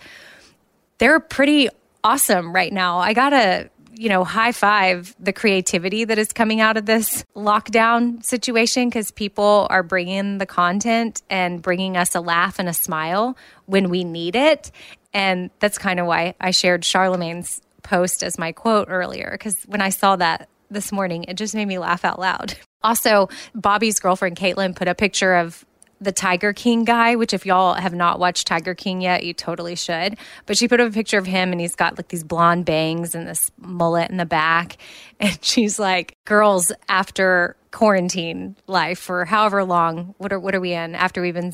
they're 0.98 1.19
pretty 1.19 1.69
awesome 2.03 2.53
right 2.53 2.71
now. 2.71 3.00
I 3.00 3.13
got 3.13 3.29
to 3.31 3.69
you 4.00 4.07
know, 4.07 4.24
high 4.24 4.53
five 4.53 5.13
the 5.19 5.33
creativity 5.33 6.05
that 6.05 6.17
is 6.17 6.31
coming 6.31 6.62
out 6.62 6.77
of 6.77 6.86
this 6.86 7.25
lockdown 7.36 8.24
situation 8.24 8.88
because 8.88 9.12
people 9.12 9.67
are 9.69 9.83
bringing 9.83 10.38
the 10.38 10.45
content 10.45 11.21
and 11.29 11.62
bringing 11.62 11.98
us 11.98 12.15
a 12.15 12.21
laugh 12.21 12.59
and 12.59 12.69
a 12.69 12.74
smile 12.74 13.36
when 13.65 13.89
we 13.89 14.05
need 14.05 14.38
it. 14.38 14.71
And 15.13 15.50
that's 15.59 15.77
kind 15.77 16.00
of 16.00 16.05
why 16.05 16.33
I 16.39 16.51
shared 16.51 16.86
Charlemagne's 16.86 17.62
post 17.83 18.24
as 18.24 18.38
my 18.39 18.53
quote 18.53 18.88
earlier 18.89 19.31
because 19.33 19.63
when 19.63 19.81
I 19.81 19.89
saw 19.89 20.15
that 20.15 20.48
this 20.69 20.91
morning. 20.91 21.25
It 21.25 21.35
just 21.35 21.55
made 21.55 21.67
me 21.67 21.79
laugh 21.79 22.05
out 22.05 22.19
loud. 22.19 22.55
Also, 22.81 23.27
Bobby's 23.53 23.99
girlfriend 23.99 24.38
Caitlin 24.38 24.73
put 24.73 24.88
a 24.88 24.95
picture 24.95 25.35
of 25.35 25.65
the 26.01 26.11
Tiger 26.11 26.53
King 26.53 26.85
guy, 26.85 27.15
which 27.15 27.33
if 27.33 27.45
y'all 27.45 27.73
have 27.73 27.93
not 27.93 28.19
watched 28.19 28.47
Tiger 28.47 28.73
King 28.73 29.01
yet, 29.01 29.23
you 29.23 29.33
totally 29.33 29.75
should. 29.75 30.17
But 30.45 30.57
she 30.57 30.67
put 30.67 30.79
up 30.79 30.89
a 30.89 30.93
picture 30.93 31.17
of 31.17 31.25
him 31.25 31.51
and 31.51 31.59
he's 31.59 31.75
got 31.75 31.97
like 31.97 32.07
these 32.07 32.23
blonde 32.23 32.65
bangs 32.65 33.15
and 33.15 33.27
this 33.27 33.51
mullet 33.57 34.09
in 34.09 34.17
the 34.17 34.25
back. 34.25 34.77
And 35.21 35.38
she's 35.43 35.77
like, 35.77 36.15
girls 36.23 36.71
after 36.88 37.57
quarantine 37.71 38.55
life 38.67 38.99
for 38.99 39.25
however 39.25 39.65
long, 39.65 40.15
what 40.17 40.31
are 40.31 40.39
what 40.39 40.55
are 40.55 40.61
we 40.61 40.71
in? 40.71 40.95
After 40.95 41.21
we've 41.21 41.33
been 41.33 41.51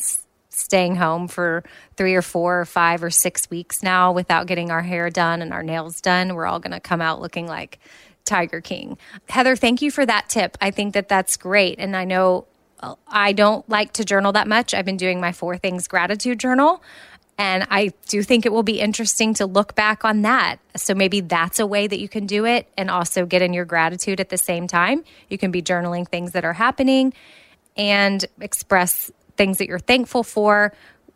staying 0.50 0.96
home 0.98 1.28
for 1.28 1.64
three 1.98 2.14
or 2.14 2.22
four 2.22 2.62
or 2.62 2.66
five 2.66 3.04
or 3.04 3.10
six 3.10 3.50
weeks 3.50 3.82
now 3.82 4.12
without 4.12 4.46
getting 4.46 4.70
our 4.70 4.84
hair 4.84 5.10
done 5.10 5.42
and 5.42 5.52
our 5.52 5.64
nails 5.64 6.00
done, 6.00 6.36
we're 6.36 6.46
all 6.46 6.60
gonna 6.60 6.80
come 6.80 7.02
out 7.02 7.22
looking 7.22 7.48
like 7.48 7.80
Tiger 8.26 8.62
King. 8.62 8.98
Heather, 9.30 9.56
thank 9.56 9.82
you 9.82 9.92
for 9.92 10.06
that 10.06 10.30
tip. 10.30 10.58
I 10.60 10.72
think 10.72 10.94
that 10.94 11.08
that's 11.08 11.38
great. 11.38 11.80
And 11.80 11.96
I 11.96 12.06
know 12.06 12.46
uh, 12.80 12.96
I 13.08 13.34
don't 13.34 13.68
like 13.70 13.94
to 13.94 14.06
journal 14.06 14.34
that 14.34 14.48
much. 14.48 14.74
I've 14.74 14.86
been 14.86 14.98
doing 14.98 15.22
my 15.22 15.32
four 15.32 15.58
things 15.58 15.88
gratitude 15.88 16.40
journal. 16.40 16.82
And 17.38 17.68
I 17.70 17.92
do 18.08 18.24
think 18.24 18.46
it 18.46 18.54
will 18.54 18.64
be 18.64 18.80
interesting 18.80 19.34
to 19.36 19.46
look 19.46 19.76
back 19.76 20.06
on 20.06 20.22
that. 20.22 20.58
So 20.78 20.96
maybe 20.96 21.20
that's 21.20 21.60
a 21.60 21.68
way 21.68 21.86
that 21.86 22.00
you 22.00 22.08
can 22.08 22.26
do 22.26 22.46
it 22.46 22.68
and 22.78 22.90
also 22.90 23.26
get 23.26 23.42
in 23.42 23.54
your 23.54 23.66
gratitude 23.66 24.22
at 24.22 24.30
the 24.30 24.38
same 24.38 24.68
time. 24.68 25.04
You 25.30 25.38
can 25.38 25.52
be 25.52 25.62
journaling 25.62 26.08
things 26.08 26.32
that 26.32 26.46
are 26.46 26.54
happening 26.54 27.14
and 27.76 28.24
express 28.40 29.12
things 29.36 29.58
that 29.58 29.68
you're 29.68 29.80
thankful 29.80 30.24
for 30.24 30.74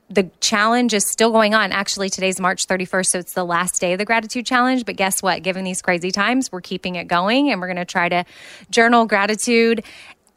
the 0.09 0.29
challenge 0.39 0.93
is 0.93 1.05
still 1.05 1.31
going 1.31 1.53
on. 1.53 1.71
Actually, 1.71 2.09
today's 2.09 2.39
March 2.39 2.65
31st, 2.65 3.05
so 3.05 3.19
it's 3.19 3.33
the 3.33 3.43
last 3.43 3.79
day 3.79 3.93
of 3.93 3.99
the 3.99 4.05
gratitude 4.05 4.45
challenge. 4.45 4.85
But 4.85 4.95
guess 4.95 5.21
what? 5.21 5.43
Given 5.43 5.63
these 5.63 5.81
crazy 5.81 6.11
times, 6.11 6.51
we're 6.51 6.61
keeping 6.61 6.95
it 6.95 7.07
going 7.07 7.51
and 7.51 7.61
we're 7.61 7.67
going 7.67 7.77
to 7.77 7.85
try 7.85 8.09
to 8.09 8.25
journal 8.71 9.05
gratitude 9.05 9.83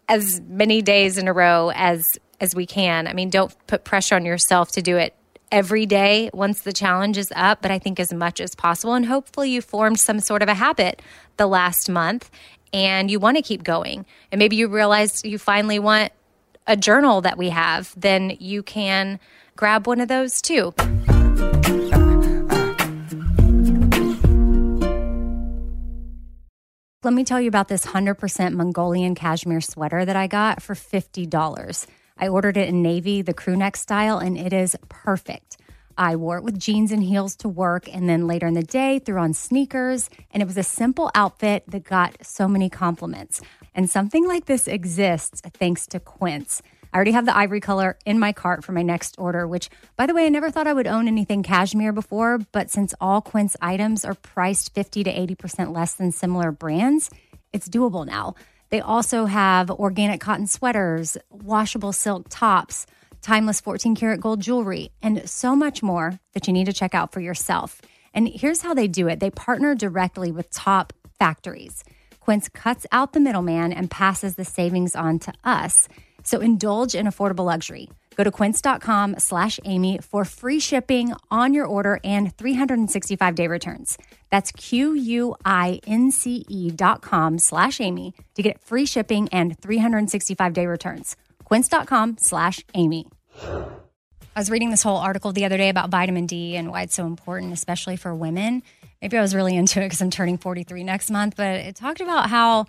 as 0.08 0.40
many 0.46 0.82
days 0.82 1.16
in 1.16 1.28
a 1.28 1.32
row 1.32 1.72
as 1.74 2.18
as 2.40 2.54
we 2.54 2.66
can. 2.66 3.06
I 3.06 3.12
mean, 3.12 3.30
don't 3.30 3.54
put 3.66 3.84
pressure 3.84 4.16
on 4.16 4.24
yourself 4.24 4.72
to 4.72 4.82
do 4.82 4.96
it 4.96 5.14
every 5.52 5.86
day 5.86 6.28
once 6.32 6.62
the 6.62 6.72
challenge 6.72 7.16
is 7.16 7.32
up, 7.36 7.62
but 7.62 7.70
I 7.70 7.78
think 7.78 8.00
as 8.00 8.12
much 8.12 8.40
as 8.40 8.54
possible. 8.54 8.94
And 8.94 9.06
hopefully, 9.06 9.50
you 9.50 9.62
formed 9.62 10.00
some 10.00 10.20
sort 10.20 10.42
of 10.42 10.48
a 10.48 10.54
habit 10.54 11.00
the 11.36 11.46
last 11.46 11.88
month 11.88 12.30
and 12.72 13.10
you 13.10 13.18
want 13.18 13.36
to 13.36 13.42
keep 13.42 13.62
going. 13.62 14.04
And 14.30 14.38
maybe 14.38 14.56
you 14.56 14.68
realize 14.68 15.24
you 15.24 15.38
finally 15.38 15.78
want 15.78 16.12
a 16.66 16.76
journal 16.76 17.20
that 17.22 17.38
we 17.38 17.50
have, 17.50 17.92
then 17.96 18.36
you 18.38 18.62
can 18.62 19.18
grab 19.62 19.86
one 19.86 20.00
of 20.00 20.08
those 20.08 20.42
too. 20.42 20.74
Let 27.04 27.14
me 27.14 27.22
tell 27.22 27.40
you 27.40 27.46
about 27.46 27.68
this 27.68 27.86
100% 27.86 28.54
Mongolian 28.54 29.14
cashmere 29.14 29.60
sweater 29.60 30.04
that 30.04 30.16
I 30.16 30.26
got 30.26 30.62
for 30.62 30.74
$50. 30.74 31.86
I 32.18 32.26
ordered 32.26 32.56
it 32.56 32.70
in 32.70 32.82
navy, 32.82 33.22
the 33.22 33.32
crew 33.32 33.54
neck 33.54 33.76
style, 33.76 34.18
and 34.18 34.36
it 34.36 34.52
is 34.52 34.76
perfect. 34.88 35.58
I 35.96 36.16
wore 36.16 36.38
it 36.38 36.42
with 36.42 36.58
jeans 36.58 36.90
and 36.90 37.04
heels 37.04 37.36
to 37.36 37.48
work, 37.48 37.88
and 37.94 38.08
then 38.08 38.26
later 38.26 38.48
in 38.48 38.54
the 38.54 38.64
day, 38.64 38.98
threw 38.98 39.20
on 39.20 39.32
sneakers. 39.32 40.10
And 40.32 40.42
it 40.42 40.46
was 40.46 40.58
a 40.58 40.64
simple 40.64 41.08
outfit 41.14 41.62
that 41.68 41.84
got 41.84 42.16
so 42.20 42.48
many 42.48 42.68
compliments. 42.68 43.40
And 43.76 43.88
something 43.88 44.26
like 44.26 44.46
this 44.46 44.66
exists 44.66 45.40
thanks 45.54 45.86
to 45.86 46.00
Quince. 46.00 46.62
I 46.92 46.96
already 46.96 47.12
have 47.12 47.24
the 47.24 47.36
ivory 47.36 47.60
color 47.60 47.96
in 48.04 48.18
my 48.18 48.32
cart 48.32 48.64
for 48.64 48.72
my 48.72 48.82
next 48.82 49.14
order, 49.18 49.46
which, 49.46 49.70
by 49.96 50.06
the 50.06 50.14
way, 50.14 50.26
I 50.26 50.28
never 50.28 50.50
thought 50.50 50.66
I 50.66 50.74
would 50.74 50.86
own 50.86 51.08
anything 51.08 51.42
cashmere 51.42 51.92
before, 51.92 52.38
but 52.52 52.70
since 52.70 52.94
all 53.00 53.22
Quince 53.22 53.56
items 53.62 54.04
are 54.04 54.14
priced 54.14 54.74
50 54.74 55.04
to 55.04 55.12
80% 55.12 55.74
less 55.74 55.94
than 55.94 56.12
similar 56.12 56.52
brands, 56.52 57.10
it's 57.52 57.68
doable 57.68 58.06
now. 58.06 58.34
They 58.68 58.80
also 58.80 59.26
have 59.26 59.70
organic 59.70 60.20
cotton 60.20 60.46
sweaters, 60.46 61.16
washable 61.30 61.92
silk 61.92 62.26
tops, 62.28 62.86
timeless 63.22 63.60
14 63.60 63.94
karat 63.94 64.20
gold 64.20 64.40
jewelry, 64.40 64.90
and 65.02 65.28
so 65.28 65.56
much 65.56 65.82
more 65.82 66.20
that 66.34 66.46
you 66.46 66.52
need 66.52 66.66
to 66.66 66.72
check 66.72 66.94
out 66.94 67.12
for 67.12 67.20
yourself. 67.20 67.80
And 68.14 68.28
here's 68.28 68.62
how 68.62 68.74
they 68.74 68.88
do 68.88 69.08
it 69.08 69.20
they 69.20 69.30
partner 69.30 69.74
directly 69.74 70.30
with 70.30 70.50
top 70.50 70.92
factories. 71.18 71.84
Quince 72.20 72.48
cuts 72.48 72.86
out 72.92 73.12
the 73.12 73.20
middleman 73.20 73.72
and 73.72 73.90
passes 73.90 74.36
the 74.36 74.44
savings 74.44 74.94
on 74.94 75.18
to 75.20 75.32
us. 75.42 75.88
So 76.24 76.40
indulge 76.40 76.94
in 76.94 77.06
affordable 77.06 77.44
luxury. 77.44 77.88
Go 78.16 78.24
to 78.24 78.30
quince.com 78.30 79.18
slash 79.18 79.58
Amy 79.64 79.98
for 79.98 80.24
free 80.24 80.60
shipping 80.60 81.14
on 81.30 81.54
your 81.54 81.66
order 81.66 81.98
and 82.04 82.36
365 82.36 83.34
day 83.34 83.46
returns. 83.46 83.98
That's 84.30 84.52
Q-U-I-N-C-E 84.52 85.00
dot 86.72 87.02
com 87.02 87.38
slash 87.38 87.80
Amy 87.80 88.14
to 88.34 88.42
get 88.42 88.60
free 88.60 88.86
shipping 88.86 89.28
and 89.30 89.58
365 89.58 90.52
day 90.52 90.66
returns. 90.66 91.16
Quince.com 91.44 92.16
slash 92.18 92.60
Amy. 92.74 93.06
I 94.34 94.40
was 94.40 94.50
reading 94.50 94.70
this 94.70 94.82
whole 94.82 94.96
article 94.96 95.32
the 95.32 95.44
other 95.44 95.58
day 95.58 95.68
about 95.68 95.90
vitamin 95.90 96.26
D 96.26 96.56
and 96.56 96.70
why 96.70 96.82
it's 96.82 96.94
so 96.94 97.06
important, 97.06 97.52
especially 97.52 97.96
for 97.96 98.14
women. 98.14 98.62
Maybe 99.02 99.18
I 99.18 99.20
was 99.20 99.34
really 99.34 99.56
into 99.56 99.80
it 99.80 99.86
because 99.86 100.00
I'm 100.00 100.10
turning 100.10 100.38
43 100.38 100.84
next 100.84 101.10
month, 101.10 101.34
but 101.36 101.56
it 101.56 101.76
talked 101.76 102.00
about 102.00 102.30
how 102.30 102.66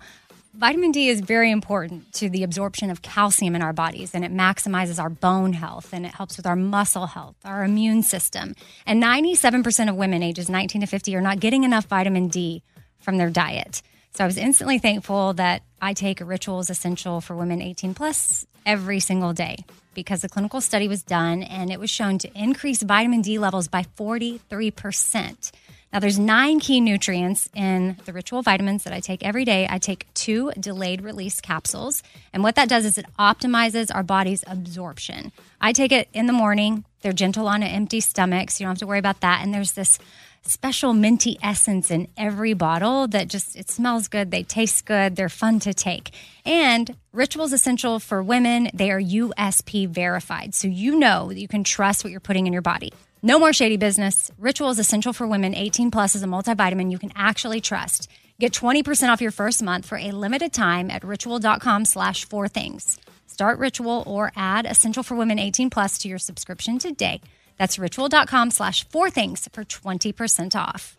vitamin 0.56 0.92
D 0.92 1.08
is 1.08 1.20
very 1.20 1.50
important 1.50 2.12
to 2.14 2.28
the 2.28 2.44
absorption 2.44 2.90
of 2.90 3.02
calcium 3.02 3.56
in 3.56 3.62
our 3.62 3.72
bodies 3.72 4.14
and 4.14 4.24
it 4.24 4.32
maximizes 4.32 5.02
our 5.02 5.10
bone 5.10 5.52
health 5.52 5.92
and 5.92 6.06
it 6.06 6.14
helps 6.14 6.36
with 6.36 6.46
our 6.46 6.56
muscle 6.56 7.06
health, 7.06 7.34
our 7.44 7.64
immune 7.64 8.02
system. 8.02 8.54
And 8.86 9.02
97% 9.02 9.88
of 9.88 9.96
women 9.96 10.22
ages 10.22 10.48
19 10.48 10.82
to 10.82 10.86
50 10.86 11.16
are 11.16 11.20
not 11.20 11.40
getting 11.40 11.64
enough 11.64 11.86
vitamin 11.86 12.28
D 12.28 12.62
from 13.00 13.18
their 13.18 13.30
diet. 13.30 13.82
So 14.14 14.22
I 14.22 14.26
was 14.26 14.38
instantly 14.38 14.78
thankful 14.78 15.34
that 15.34 15.62
I 15.82 15.92
take 15.92 16.20
a 16.20 16.24
Rituals 16.24 16.70
Essential 16.70 17.20
for 17.20 17.34
Women 17.34 17.60
18 17.60 17.94
plus 17.94 18.46
every 18.64 19.00
single 19.00 19.32
day 19.32 19.64
because 19.92 20.22
the 20.22 20.28
clinical 20.28 20.60
study 20.60 20.86
was 20.88 21.02
done 21.02 21.42
and 21.42 21.70
it 21.70 21.80
was 21.80 21.90
shown 21.90 22.18
to 22.18 22.30
increase 22.34 22.82
vitamin 22.82 23.22
D 23.22 23.38
levels 23.38 23.66
by 23.66 23.82
43%. 23.98 25.50
Now, 25.94 26.00
there's 26.00 26.18
nine 26.18 26.58
key 26.58 26.80
nutrients 26.80 27.48
in 27.54 27.96
the 28.04 28.12
ritual 28.12 28.42
vitamins 28.42 28.82
that 28.82 28.92
I 28.92 28.98
take 28.98 29.22
every 29.22 29.44
day. 29.44 29.68
I 29.70 29.78
take 29.78 30.12
two 30.12 30.50
delayed 30.58 31.02
release 31.02 31.40
capsules. 31.40 32.02
And 32.32 32.42
what 32.42 32.56
that 32.56 32.68
does 32.68 32.84
is 32.84 32.98
it 32.98 33.06
optimizes 33.16 33.94
our 33.94 34.02
body's 34.02 34.42
absorption. 34.48 35.30
I 35.60 35.72
take 35.72 35.92
it 35.92 36.08
in 36.12 36.26
the 36.26 36.32
morning. 36.32 36.84
They're 37.02 37.12
gentle 37.12 37.46
on 37.46 37.62
an 37.62 37.68
empty 37.68 38.00
stomach, 38.00 38.50
so 38.50 38.64
you 38.64 38.66
don't 38.66 38.72
have 38.72 38.78
to 38.80 38.88
worry 38.88 38.98
about 38.98 39.20
that. 39.20 39.40
And 39.44 39.54
there's 39.54 39.72
this 39.72 40.00
special 40.42 40.94
minty 40.94 41.38
essence 41.40 41.92
in 41.92 42.08
every 42.16 42.54
bottle 42.54 43.06
that 43.06 43.28
just 43.28 43.54
it 43.54 43.70
smells 43.70 44.08
good 44.08 44.30
they 44.30 44.42
taste 44.42 44.84
good 44.84 45.16
they're 45.16 45.30
fun 45.30 45.58
to 45.58 45.72
take 45.72 46.10
and 46.44 46.94
rituals 47.14 47.50
essential 47.50 47.98
for 47.98 48.22
women 48.22 48.68
they 48.74 48.90
are 48.90 49.00
usp 49.00 49.88
verified 49.88 50.54
so 50.54 50.68
you 50.68 50.98
know 50.98 51.28
that 51.28 51.40
you 51.40 51.48
can 51.48 51.64
trust 51.64 52.04
what 52.04 52.10
you're 52.10 52.20
putting 52.20 52.46
in 52.46 52.52
your 52.52 52.60
body 52.60 52.92
no 53.24 53.38
more 53.38 53.52
shady 53.52 53.76
business. 53.76 54.30
Ritual 54.38 54.70
is 54.70 54.78
essential 54.78 55.12
for 55.12 55.26
women 55.26 55.54
18 55.54 55.90
plus 55.90 56.14
is 56.14 56.22
a 56.22 56.26
multivitamin 56.26 56.90
you 56.92 56.98
can 56.98 57.10
actually 57.16 57.60
trust. 57.60 58.10
Get 58.38 58.52
20% 58.52 59.08
off 59.08 59.20
your 59.20 59.30
first 59.30 59.62
month 59.62 59.86
for 59.86 59.96
a 59.98 60.12
limited 60.12 60.52
time 60.52 60.90
at 60.90 61.02
ritual.com 61.02 61.86
slash 61.86 62.28
four 62.28 62.48
things. 62.48 63.00
Start 63.26 63.58
Ritual 63.58 64.04
or 64.06 64.30
add 64.36 64.66
Essential 64.66 65.02
for 65.02 65.16
Women 65.16 65.38
18 65.38 65.70
plus 65.70 65.98
to 65.98 66.08
your 66.08 66.18
subscription 66.18 66.78
today. 66.78 67.20
That's 67.58 67.78
ritual.com 67.78 68.50
slash 68.50 68.88
four 68.88 69.10
things 69.10 69.48
for 69.52 69.64
20% 69.64 70.54
off. 70.56 70.96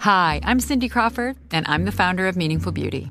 Hi, 0.00 0.40
I'm 0.42 0.60
Cindy 0.60 0.88
Crawford, 0.88 1.36
and 1.50 1.66
I'm 1.68 1.84
the 1.84 1.92
founder 1.92 2.26
of 2.26 2.36
Meaningful 2.36 2.72
Beauty. 2.72 3.10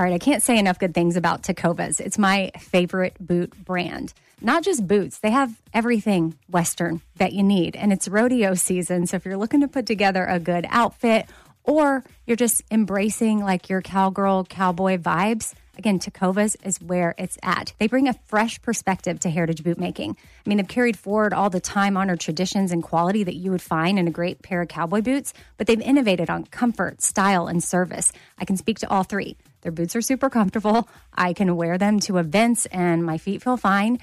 All 0.00 0.06
right, 0.06 0.14
I 0.14 0.18
can't 0.18 0.42
say 0.42 0.58
enough 0.58 0.78
good 0.78 0.94
things 0.94 1.18
about 1.18 1.42
Tecovas. 1.42 2.00
It's 2.00 2.16
my 2.16 2.52
favorite 2.58 3.14
boot 3.20 3.52
brand. 3.66 4.14
Not 4.40 4.62
just 4.62 4.88
boots, 4.88 5.18
they 5.18 5.30
have 5.30 5.52
everything 5.74 6.38
Western 6.48 7.02
that 7.16 7.34
you 7.34 7.42
need. 7.42 7.76
And 7.76 7.92
it's 7.92 8.08
rodeo 8.08 8.54
season. 8.54 9.06
So 9.06 9.16
if 9.16 9.26
you're 9.26 9.36
looking 9.36 9.60
to 9.60 9.68
put 9.68 9.84
together 9.84 10.24
a 10.24 10.38
good 10.38 10.64
outfit 10.70 11.26
or 11.64 12.02
you're 12.26 12.38
just 12.38 12.62
embracing 12.70 13.44
like 13.44 13.68
your 13.68 13.82
cowgirl, 13.82 14.44
cowboy 14.44 14.96
vibes, 14.96 15.52
again, 15.76 15.98
Tecovas 15.98 16.56
is 16.64 16.80
where 16.80 17.14
it's 17.18 17.36
at. 17.42 17.74
They 17.78 17.86
bring 17.86 18.08
a 18.08 18.14
fresh 18.24 18.62
perspective 18.62 19.20
to 19.20 19.28
heritage 19.28 19.62
boot 19.62 19.78
making. 19.78 20.16
I 20.18 20.48
mean, 20.48 20.56
they've 20.56 20.66
carried 20.66 20.98
forward 20.98 21.34
all 21.34 21.50
the 21.50 21.60
time 21.60 21.98
honored 21.98 22.20
traditions 22.20 22.72
and 22.72 22.82
quality 22.82 23.22
that 23.24 23.36
you 23.36 23.50
would 23.50 23.60
find 23.60 23.98
in 23.98 24.08
a 24.08 24.10
great 24.10 24.40
pair 24.40 24.62
of 24.62 24.68
cowboy 24.68 25.02
boots, 25.02 25.34
but 25.58 25.66
they've 25.66 25.78
innovated 25.78 26.30
on 26.30 26.46
comfort, 26.46 27.02
style, 27.02 27.48
and 27.48 27.62
service. 27.62 28.14
I 28.38 28.46
can 28.46 28.56
speak 28.56 28.78
to 28.78 28.88
all 28.88 29.02
three. 29.02 29.36
Their 29.62 29.72
boots 29.72 29.96
are 29.96 30.02
super 30.02 30.30
comfortable. 30.30 30.88
I 31.14 31.32
can 31.32 31.56
wear 31.56 31.78
them 31.78 32.00
to 32.00 32.18
events 32.18 32.66
and 32.66 33.04
my 33.04 33.18
feet 33.18 33.42
feel 33.42 33.56
fine. 33.56 33.98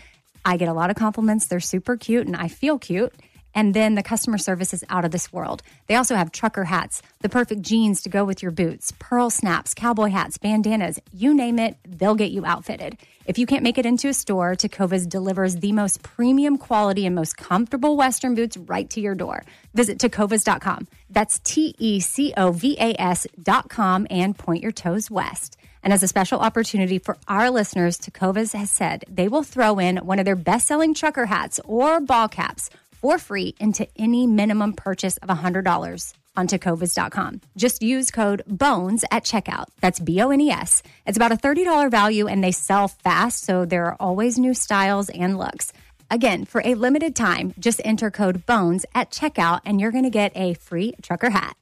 I 0.46 0.58
get 0.58 0.70
a 0.70 0.74
lot 0.74 0.90
of 0.90 0.96
compliments. 0.96 1.48
They're 1.48 1.60
super 1.60 1.98
cute 1.98 2.28
and 2.28 2.36
I 2.36 2.48
feel 2.48 2.80
cute. 2.80 3.14
And 3.58 3.74
then 3.74 3.96
the 3.96 4.04
customer 4.04 4.38
service 4.38 4.72
is 4.72 4.86
out 4.88 5.04
of 5.04 5.10
this 5.10 5.34
world. 5.34 5.64
They 5.88 5.96
also 5.96 6.14
have 6.14 6.32
trucker 6.32 6.66
hats, 6.66 7.02
the 7.22 7.28
perfect 7.28 7.64
jeans 7.64 8.04
to 8.04 8.10
go 8.10 8.24
with 8.24 8.44
your 8.44 8.52
boots, 8.52 8.94
pearl 9.00 9.32
snaps, 9.32 9.74
cowboy 9.74 10.10
hats, 10.10 10.38
bandanas, 10.38 11.00
you 11.12 11.34
name 11.34 11.58
it, 11.58 11.76
they'll 11.84 12.14
get 12.14 12.30
you 12.30 12.46
outfitted. 12.46 13.00
If 13.26 13.40
you 13.40 13.48
can't 13.48 13.64
make 13.64 13.80
it 13.80 13.86
into 13.88 14.10
a 14.10 14.14
store, 14.14 14.54
Tecovas 14.54 15.10
delivers 15.10 15.56
the 15.56 15.72
most 15.72 16.04
premium 16.04 16.60
quality 16.60 17.08
and 17.08 17.16
most 17.16 17.36
comfortable 17.36 17.98
Western 17.98 18.36
boots 18.36 18.58
right 18.58 18.88
to 18.92 19.02
your 19.02 19.16
door. 19.16 19.44
Visit 19.74 19.98
tecovas.com. 19.98 20.88
That's 21.10 21.40
T 21.40 21.74
E 21.80 22.00
C 22.00 22.36
O 22.38 22.52
V 22.52 22.78
A 22.80 22.94
S.com 23.02 24.06
and 24.12 24.38
point 24.38 24.62
your 24.62 24.72
toes 24.72 25.10
west. 25.10 25.58
And 25.82 25.92
as 25.92 26.04
a 26.04 26.08
special 26.08 26.42
opportunity 26.42 27.00
for 27.00 27.18
our 27.28 27.50
listeners, 27.50 27.98
Tecovas 27.98 28.54
has 28.54 28.70
said 28.70 29.06
they 29.10 29.28
will 29.28 29.44
throw 29.44 29.80
in 29.80 29.98
one 29.98 30.20
of 30.20 30.26
their 30.26 30.36
best 30.36 30.68
selling 30.68 30.94
trucker 30.94 31.26
hats 31.26 31.60
or 31.66 32.00
ball 32.00 32.28
caps 32.28 32.70
for 33.02 33.18
free 33.18 33.56
into 33.60 33.88
any 33.98 34.28
minimum 34.28 34.74
purchase 34.74 35.18
of 35.18 35.30
$100 35.30 36.14
on 36.36 36.48
tecovas.com. 36.48 37.42
Just 37.58 37.82
use 37.82 38.12
code 38.12 38.44
BONES 38.48 39.04
at 39.12 39.24
checkout. 39.24 39.66
That's 39.82 40.00
B 40.00 40.22
O 40.22 40.30
N 40.30 40.40
E 40.42 40.52
S. 40.52 40.84
It's 41.06 41.18
about 41.18 41.32
a 41.32 41.38
$30 41.38 41.92
value 41.92 42.28
and 42.28 42.44
they 42.44 42.52
sell 42.52 42.88
fast, 42.88 43.44
so 43.44 43.66
there 43.66 43.86
are 43.86 43.98
always 44.00 44.38
new 44.38 44.54
styles 44.54 45.10
and 45.10 45.38
looks. 45.38 45.74
Again, 46.10 46.46
for 46.46 46.62
a 46.64 46.76
limited 46.76 47.16
time, 47.16 47.54
just 47.60 47.82
enter 47.84 48.10
code 48.10 48.46
BONES 48.46 48.86
at 48.96 49.12
checkout 49.12 49.62
and 49.66 49.82
you're 49.82 49.92
going 49.92 50.06
to 50.06 50.10
get 50.10 50.32
a 50.36 50.54
free 50.54 50.94
trucker 51.02 51.32
hat. 51.32 51.58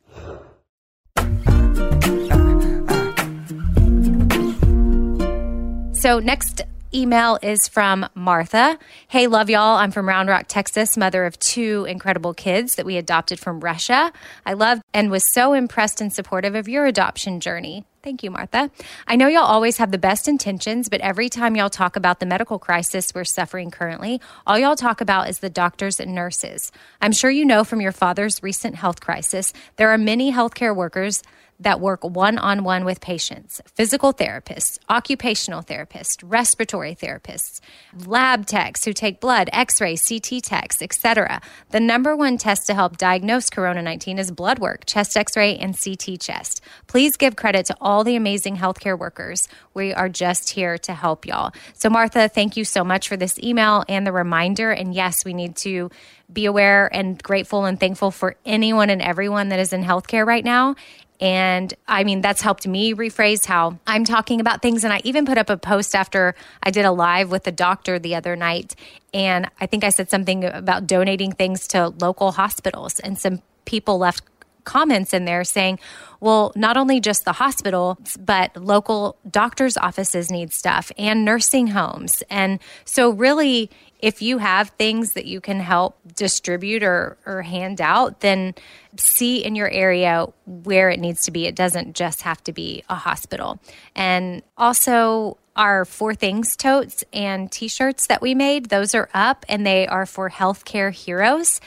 So, 5.93 6.19
next 6.19 6.62
email 6.93 7.38
is 7.41 7.67
from 7.67 8.08
Martha. 8.13 8.78
Hey, 9.08 9.28
love 9.28 9.50
y'all. 9.50 9.78
I'm 9.78 9.91
from 9.91 10.08
Round 10.08 10.30
Rock, 10.30 10.45
Texas, 10.48 10.98
mother 10.98 11.26
of 11.26 11.38
two 11.39 11.86
incredible 11.89 12.34
kids 12.34 12.76
that 12.76 12.86
we 12.86 12.98
adopted 12.98 13.39
from 13.39 13.60
Russia. 13.60 14.12
I 14.45 14.54
loved 14.54 14.82
and 14.93 15.12
was 15.12 15.32
so 15.32 15.54
impressed 15.54 16.02
and 16.02 16.12
supportive 16.12 16.56
of 16.56 16.67
your 16.67 16.86
adoption 16.86 17.39
journey. 17.39 17.86
Thank 18.06 18.21
you, 18.21 18.30
Martha. 18.30 18.69
I 19.08 19.15
know 19.15 19.28
y'all 19.28 19.41
always 19.41 19.78
have 19.78 19.89
the 19.89 19.98
best 19.98 20.28
intentions, 20.28 20.89
but 20.89 21.02
every 21.02 21.28
time 21.28 21.56
y'all 21.56 21.71
talk 21.71 21.95
about 21.95 22.19
the 22.19 22.28
medical 22.28 22.60
crisis 22.60 23.12
we're 23.15 23.24
suffering 23.24 23.71
currently, 23.71 24.21
all 24.45 24.60
y'all 24.60 24.76
talk 24.76 25.02
about 25.02 25.28
is 25.28 25.39
the 25.39 25.50
doctors 25.50 26.00
and 26.00 26.13
nurses. 26.13 26.71
I'm 27.02 27.12
sure 27.12 27.32
you 27.32 27.45
know 27.45 27.63
from 27.63 27.82
your 27.82 27.91
father's 27.91 28.43
recent 28.43 28.76
health 28.76 29.02
crisis, 29.02 29.54
there 29.78 29.89
are 29.89 29.98
many 29.98 30.32
healthcare 30.32 30.76
workers 30.76 31.24
that 31.60 31.80
work 31.80 32.04
one 32.04 32.38
on 32.38 32.63
one 32.63 32.86
with 32.86 33.02
patients 33.02 33.62
physical 33.74 34.13
therapists, 34.13 34.80
occupational 34.89 35.62
therapists, 35.62 36.24
respiratory 36.24 36.96
therapists, 36.96 37.60
lab 38.06 38.46
techs 38.46 38.86
who 38.86 38.94
take 38.94 39.20
blood, 39.20 39.50
x 39.54 39.80
ray, 39.80 39.96
CT 39.96 40.44
techs, 40.44 40.82
etc. 40.82 41.41
The 41.72 41.80
number 41.80 42.15
one 42.15 42.38
test 42.38 42.68
to 42.68 42.74
help 42.74 42.98
diagnose 42.98 43.50
Corona 43.50 43.82
19 43.82 44.20
is 44.20 44.32
blood 44.32 44.60
work, 44.60 44.86
chest 44.86 45.15
x 45.18 45.36
ray, 45.38 45.58
and 45.58 45.78
CT 45.78 46.20
chest. 46.20 46.62
Please 46.88 47.18
give 47.18 47.36
credit 47.36 47.65
to 47.68 47.78
all 47.80 48.04
the 48.04 48.15
amazing 48.15 48.58
healthcare 48.58 48.98
workers. 48.98 49.48
We 49.74 49.94
are 49.94 50.10
just 50.10 50.50
here 50.52 50.78
to 50.80 50.94
help 50.94 51.26
y'all. 51.26 51.52
So, 51.74 51.89
Martha, 51.89 52.30
thank 52.30 52.58
you 52.58 52.65
so 52.65 52.84
much 52.84 53.08
for 53.08 53.18
this 53.18 53.39
email 53.39 53.84
and 53.88 54.06
the 54.06 54.12
reminder. 54.12 54.72
And 54.72 54.94
yes, 54.94 55.26
we 55.26 55.34
need 55.34 55.56
to 55.58 55.89
be 56.31 56.45
aware 56.45 56.93
and 56.93 57.21
grateful 57.21 57.65
and 57.65 57.79
thankful 57.79 58.11
for 58.11 58.35
anyone 58.45 58.89
and 58.89 59.01
everyone 59.01 59.49
that 59.49 59.59
is 59.59 59.73
in 59.73 59.83
healthcare 59.83 60.25
right 60.25 60.43
now. 60.43 60.75
And 61.21 61.73
I 61.88 62.03
mean, 62.03 62.21
that's 62.21 62.41
helped 62.41 62.67
me 62.67 62.93
rephrase 62.93 63.45
how 63.45 63.79
I'm 63.88 64.03
talking 64.03 64.41
about 64.41 64.61
things. 64.61 64.83
And 64.83 64.91
I 64.91 65.01
even 65.03 65.25
put 65.25 65.38
up 65.38 65.49
a 65.49 65.57
post 65.57 65.95
after 65.95 66.35
I 66.61 66.71
did 66.71 66.83
a 66.85 66.91
live 66.91 67.31
with 67.31 67.43
the 67.43 67.51
doctor 67.51 67.99
the 67.99 68.15
other 68.15 68.35
night. 68.35 68.75
And 69.13 69.49
I 69.61 69.65
think 69.65 69.83
I 69.83 69.89
said 69.89 70.09
something 70.09 70.43
about 70.43 70.88
donating 70.88 71.31
things 71.31 71.67
to 71.69 71.88
local 71.88 72.33
hospitals. 72.33 72.99
And 72.99 73.17
some 73.17 73.41
people 73.63 73.97
left 73.97 74.23
comments 74.65 75.13
in 75.13 75.25
there 75.25 75.43
saying, 75.43 75.80
well, 76.19 76.51
not 76.56 76.75
only 76.78 76.99
just 76.99 77.23
the 77.23 77.34
hospital, 77.34 77.97
but 78.19 78.56
local 78.58 79.17
doctors' 79.30 79.78
offices 79.78 80.32
need 80.32 80.51
stuff 80.51 80.91
and 80.97 81.23
nursing 81.23 81.67
homes. 81.67 82.23
And 82.30 82.60
so, 82.84 83.12
really, 83.12 83.69
if 83.99 84.21
you 84.21 84.39
have 84.39 84.69
things 84.71 85.13
that 85.13 85.25
you 85.25 85.39
can 85.41 85.60
help 85.60 85.97
distribute 86.15 86.84
or, 86.84 87.17
or 87.25 87.41
hand 87.41 87.82
out, 87.82 88.19
then 88.19 88.54
see 88.97 89.43
in 89.43 89.56
your 89.56 89.69
area 89.69 90.28
where 90.45 90.89
it 90.89 90.99
needs 90.99 91.25
to 91.25 91.32
be. 91.32 91.45
It 91.45 91.56
doesn't 91.56 91.95
just 91.95 92.21
have 92.23 92.43
to 92.45 92.54
be 92.54 92.84
a 92.89 92.95
hospital. 92.95 93.60
And 93.95 94.41
also, 94.58 95.38
our 95.56 95.86
Four 95.86 96.15
Things 96.15 96.56
totes 96.56 97.04
and 97.13 97.51
t 97.51 97.67
shirts 97.67 98.08
that 98.08 98.21
we 98.21 98.36
made, 98.36 98.69
those 98.69 98.93
are 98.93 99.10
up 99.13 99.45
and 99.47 99.65
they 99.65 99.88
are 99.88 100.06
for 100.06 100.30
healthcare 100.30 100.93
heroes. 100.93 101.62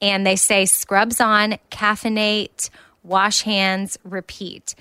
And 0.00 0.26
they 0.26 0.36
say 0.36 0.66
scrubs 0.66 1.20
on, 1.20 1.56
caffeinate, 1.70 2.70
wash 3.02 3.42
hands, 3.42 3.98
repeat. 4.04 4.74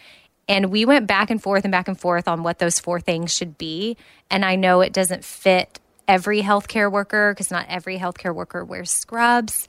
And 0.48 0.72
we 0.72 0.86
went 0.86 1.08
back 1.08 1.30
and 1.30 1.42
forth 1.42 1.64
and 1.64 1.72
back 1.72 1.88
and 1.88 2.00
forth 2.00 2.28
on 2.28 2.44
what 2.44 2.60
those 2.60 2.80
four 2.80 3.00
things 3.00 3.34
should 3.34 3.58
be. 3.58 3.98
And 4.30 4.44
I 4.44 4.56
know 4.56 4.82
it 4.82 4.94
doesn't 4.94 5.24
fit 5.24 5.80
every 6.08 6.42
healthcare 6.42 6.92
worker 6.92 7.34
because 7.34 7.52
not 7.52 7.66
every 7.70 7.98
healthcare 7.98 8.36
worker 8.36 8.66
wears 8.66 8.92
scrubs 8.92 9.68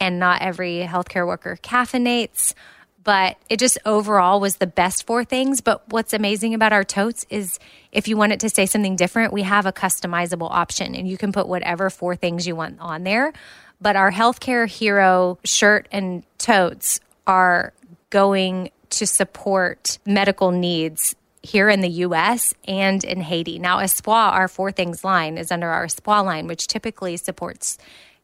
and 0.00 0.18
not 0.18 0.40
every 0.40 0.86
healthcare 0.88 1.26
worker 1.26 1.58
caffeinates 1.62 2.54
but 3.04 3.36
it 3.50 3.58
just 3.58 3.78
overall 3.84 4.40
was 4.40 4.56
the 4.56 4.66
best 4.66 5.06
four 5.06 5.24
things. 5.24 5.60
But 5.60 5.82
what's 5.90 6.14
amazing 6.14 6.54
about 6.54 6.72
our 6.72 6.84
totes 6.84 7.26
is 7.28 7.58
if 7.92 8.08
you 8.08 8.16
want 8.16 8.32
it 8.32 8.40
to 8.40 8.48
say 8.48 8.64
something 8.66 8.96
different, 8.96 9.32
we 9.32 9.42
have 9.42 9.66
a 9.66 9.72
customizable 9.72 10.50
option 10.50 10.94
and 10.94 11.06
you 11.06 11.18
can 11.18 11.30
put 11.30 11.46
whatever 11.46 11.90
four 11.90 12.16
things 12.16 12.46
you 12.46 12.56
want 12.56 12.80
on 12.80 13.04
there. 13.04 13.32
But 13.80 13.96
our 13.96 14.12
healthcare 14.12 14.68
hero 14.68 15.38
shirt 15.44 15.88
and 15.92 16.24
totes 16.38 17.00
are 17.26 17.72
going 18.10 18.70
to 18.90 19.06
support 19.06 19.98
medical 20.06 20.50
needs 20.50 21.16
here 21.42 21.68
in 21.68 21.80
the 21.80 21.88
US 21.88 22.54
and 22.66 23.04
in 23.04 23.20
Haiti. 23.20 23.58
Now, 23.58 23.80
Espoir, 23.80 24.32
our 24.32 24.48
Four 24.48 24.72
Things 24.72 25.04
line, 25.04 25.36
is 25.36 25.52
under 25.52 25.68
our 25.68 25.84
Espoir 25.84 26.22
line, 26.22 26.46
which 26.46 26.66
typically 26.66 27.16
supports 27.16 27.76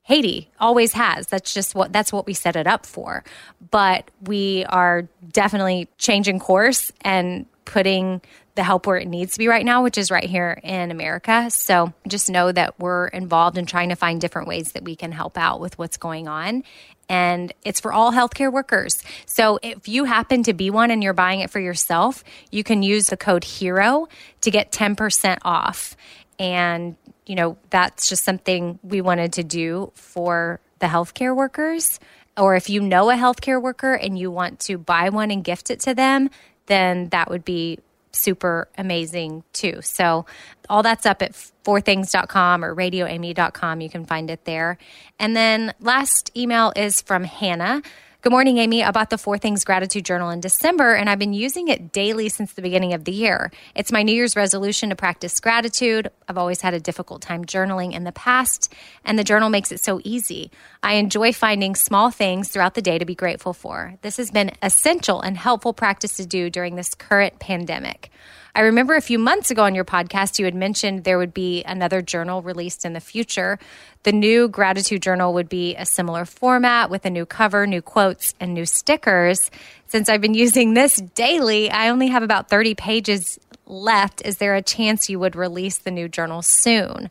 Haiti 0.02 0.50
always 0.58 0.94
has. 0.94 1.26
That's 1.26 1.52
just 1.52 1.74
what 1.74 1.92
that's 1.92 2.12
what 2.12 2.26
we 2.26 2.34
set 2.34 2.56
it 2.56 2.66
up 2.66 2.86
for. 2.86 3.22
But 3.70 4.10
we 4.22 4.64
are 4.64 5.06
definitely 5.30 5.88
changing 5.98 6.38
course 6.40 6.92
and 7.02 7.46
putting 7.64 8.22
the 8.60 8.64
help 8.64 8.86
where 8.86 8.98
it 8.98 9.08
needs 9.08 9.32
to 9.32 9.38
be 9.38 9.48
right 9.48 9.64
now, 9.64 9.82
which 9.82 9.96
is 9.96 10.10
right 10.10 10.28
here 10.28 10.60
in 10.62 10.90
America. 10.90 11.48
So 11.48 11.94
just 12.06 12.28
know 12.28 12.52
that 12.52 12.78
we're 12.78 13.06
involved 13.06 13.56
in 13.56 13.64
trying 13.64 13.88
to 13.88 13.94
find 13.94 14.20
different 14.20 14.48
ways 14.48 14.72
that 14.72 14.84
we 14.84 14.96
can 14.96 15.12
help 15.12 15.38
out 15.38 15.60
with 15.60 15.78
what's 15.78 15.96
going 15.96 16.28
on. 16.28 16.64
And 17.08 17.54
it's 17.64 17.80
for 17.80 17.90
all 17.90 18.12
healthcare 18.12 18.52
workers. 18.52 19.02
So 19.24 19.58
if 19.62 19.88
you 19.88 20.04
happen 20.04 20.42
to 20.42 20.52
be 20.52 20.68
one 20.68 20.90
and 20.90 21.02
you're 21.02 21.14
buying 21.14 21.40
it 21.40 21.48
for 21.48 21.58
yourself, 21.58 22.22
you 22.50 22.62
can 22.62 22.82
use 22.82 23.06
the 23.06 23.16
code 23.16 23.44
HERO 23.44 24.08
to 24.42 24.50
get 24.50 24.72
10% 24.72 25.38
off. 25.40 25.96
And 26.38 26.96
you 27.24 27.36
know, 27.36 27.56
that's 27.70 28.10
just 28.10 28.24
something 28.24 28.78
we 28.82 29.00
wanted 29.00 29.32
to 29.34 29.42
do 29.42 29.90
for 29.94 30.60
the 30.80 30.86
healthcare 30.86 31.34
workers. 31.34 31.98
Or 32.36 32.56
if 32.56 32.68
you 32.68 32.82
know 32.82 33.08
a 33.08 33.14
healthcare 33.14 33.62
worker 33.62 33.94
and 33.94 34.18
you 34.18 34.30
want 34.30 34.60
to 34.60 34.76
buy 34.76 35.08
one 35.08 35.30
and 35.30 35.42
gift 35.42 35.70
it 35.70 35.80
to 35.80 35.94
them, 35.94 36.28
then 36.66 37.08
that 37.08 37.30
would 37.30 37.44
be 37.44 37.78
super 38.12 38.68
amazing 38.76 39.44
too. 39.52 39.80
So 39.82 40.26
all 40.68 40.82
that's 40.82 41.06
up 41.06 41.22
at 41.22 41.32
fourthings.com 41.64 42.64
or 42.64 42.74
radioamy.com. 42.74 43.80
You 43.80 43.90
can 43.90 44.04
find 44.04 44.30
it 44.30 44.44
there. 44.44 44.78
And 45.18 45.36
then 45.36 45.74
last 45.80 46.30
email 46.36 46.72
is 46.76 47.00
from 47.02 47.24
Hannah. 47.24 47.82
Good 48.22 48.32
morning, 48.32 48.58
Amy. 48.58 48.84
I 48.84 48.90
bought 48.90 49.08
the 49.08 49.16
Four 49.16 49.38
Things 49.38 49.64
Gratitude 49.64 50.04
Journal 50.04 50.28
in 50.28 50.40
December, 50.40 50.92
and 50.92 51.08
I've 51.08 51.18
been 51.18 51.32
using 51.32 51.68
it 51.68 51.90
daily 51.90 52.28
since 52.28 52.52
the 52.52 52.60
beginning 52.60 52.92
of 52.92 53.04
the 53.04 53.12
year. 53.12 53.50
It's 53.74 53.90
my 53.90 54.02
New 54.02 54.14
Year's 54.14 54.36
resolution 54.36 54.90
to 54.90 54.94
practice 54.94 55.40
gratitude. 55.40 56.10
I've 56.28 56.36
always 56.36 56.60
had 56.60 56.74
a 56.74 56.80
difficult 56.80 57.22
time 57.22 57.46
journaling 57.46 57.94
in 57.94 58.04
the 58.04 58.12
past, 58.12 58.70
and 59.06 59.18
the 59.18 59.24
journal 59.24 59.48
makes 59.48 59.72
it 59.72 59.80
so 59.80 60.02
easy. 60.04 60.50
I 60.82 60.96
enjoy 60.96 61.32
finding 61.32 61.74
small 61.74 62.10
things 62.10 62.50
throughout 62.50 62.74
the 62.74 62.82
day 62.82 62.98
to 62.98 63.06
be 63.06 63.14
grateful 63.14 63.54
for. 63.54 63.94
This 64.02 64.18
has 64.18 64.30
been 64.30 64.50
essential 64.60 65.22
and 65.22 65.38
helpful 65.38 65.72
practice 65.72 66.18
to 66.18 66.26
do 66.26 66.50
during 66.50 66.76
this 66.76 66.94
current 66.94 67.38
pandemic. 67.38 68.10
I 68.54 68.60
remember 68.60 68.94
a 68.94 69.00
few 69.00 69.18
months 69.18 69.50
ago 69.50 69.64
on 69.64 69.74
your 69.74 69.84
podcast, 69.84 70.38
you 70.38 70.44
had 70.44 70.54
mentioned 70.54 71.04
there 71.04 71.18
would 71.18 71.32
be 71.34 71.62
another 71.64 72.02
journal 72.02 72.42
released 72.42 72.84
in 72.84 72.92
the 72.92 73.00
future. 73.00 73.58
The 74.02 74.12
new 74.12 74.48
gratitude 74.48 75.02
journal 75.02 75.32
would 75.34 75.48
be 75.48 75.76
a 75.76 75.86
similar 75.86 76.24
format 76.24 76.90
with 76.90 77.04
a 77.04 77.10
new 77.10 77.26
cover, 77.26 77.66
new 77.66 77.82
quotes, 77.82 78.34
and 78.40 78.52
new 78.52 78.66
stickers. 78.66 79.50
Since 79.86 80.08
I've 80.08 80.20
been 80.20 80.34
using 80.46 80.74
this 80.74 80.96
daily, 80.96 81.70
I 81.70 81.88
only 81.88 82.08
have 82.08 82.22
about 82.22 82.48
30 82.48 82.74
pages 82.74 83.38
left. 83.66 84.22
Is 84.24 84.38
there 84.38 84.54
a 84.54 84.62
chance 84.62 85.08
you 85.08 85.18
would 85.20 85.36
release 85.36 85.78
the 85.78 85.90
new 85.90 86.08
journal 86.08 86.42
soon? 86.42 87.08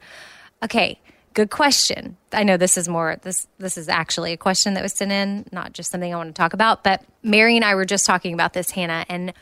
Okay, 0.61 0.99
good 1.33 1.49
question. 1.49 2.17
I 2.33 2.43
know 2.43 2.57
this 2.57 2.77
is 2.77 2.89
more 2.89 3.17
this 3.21 3.47
this 3.59 3.77
is 3.77 3.87
actually 3.87 4.33
a 4.33 4.37
question 4.37 4.73
that 4.73 4.83
was 4.83 4.93
sent 4.93 5.11
in, 5.11 5.45
not 5.53 5.73
just 5.73 5.89
something 5.89 6.13
I 6.13 6.17
want 6.17 6.35
to 6.35 6.39
talk 6.39 6.53
about, 6.53 6.83
but 6.83 7.03
Mary 7.23 7.55
and 7.55 7.63
I 7.63 7.75
were 7.75 7.85
just 7.85 8.05
talking 8.05 8.33
about 8.33 8.53
this, 8.53 8.71
Hannah, 8.71 9.05
and 9.07 9.33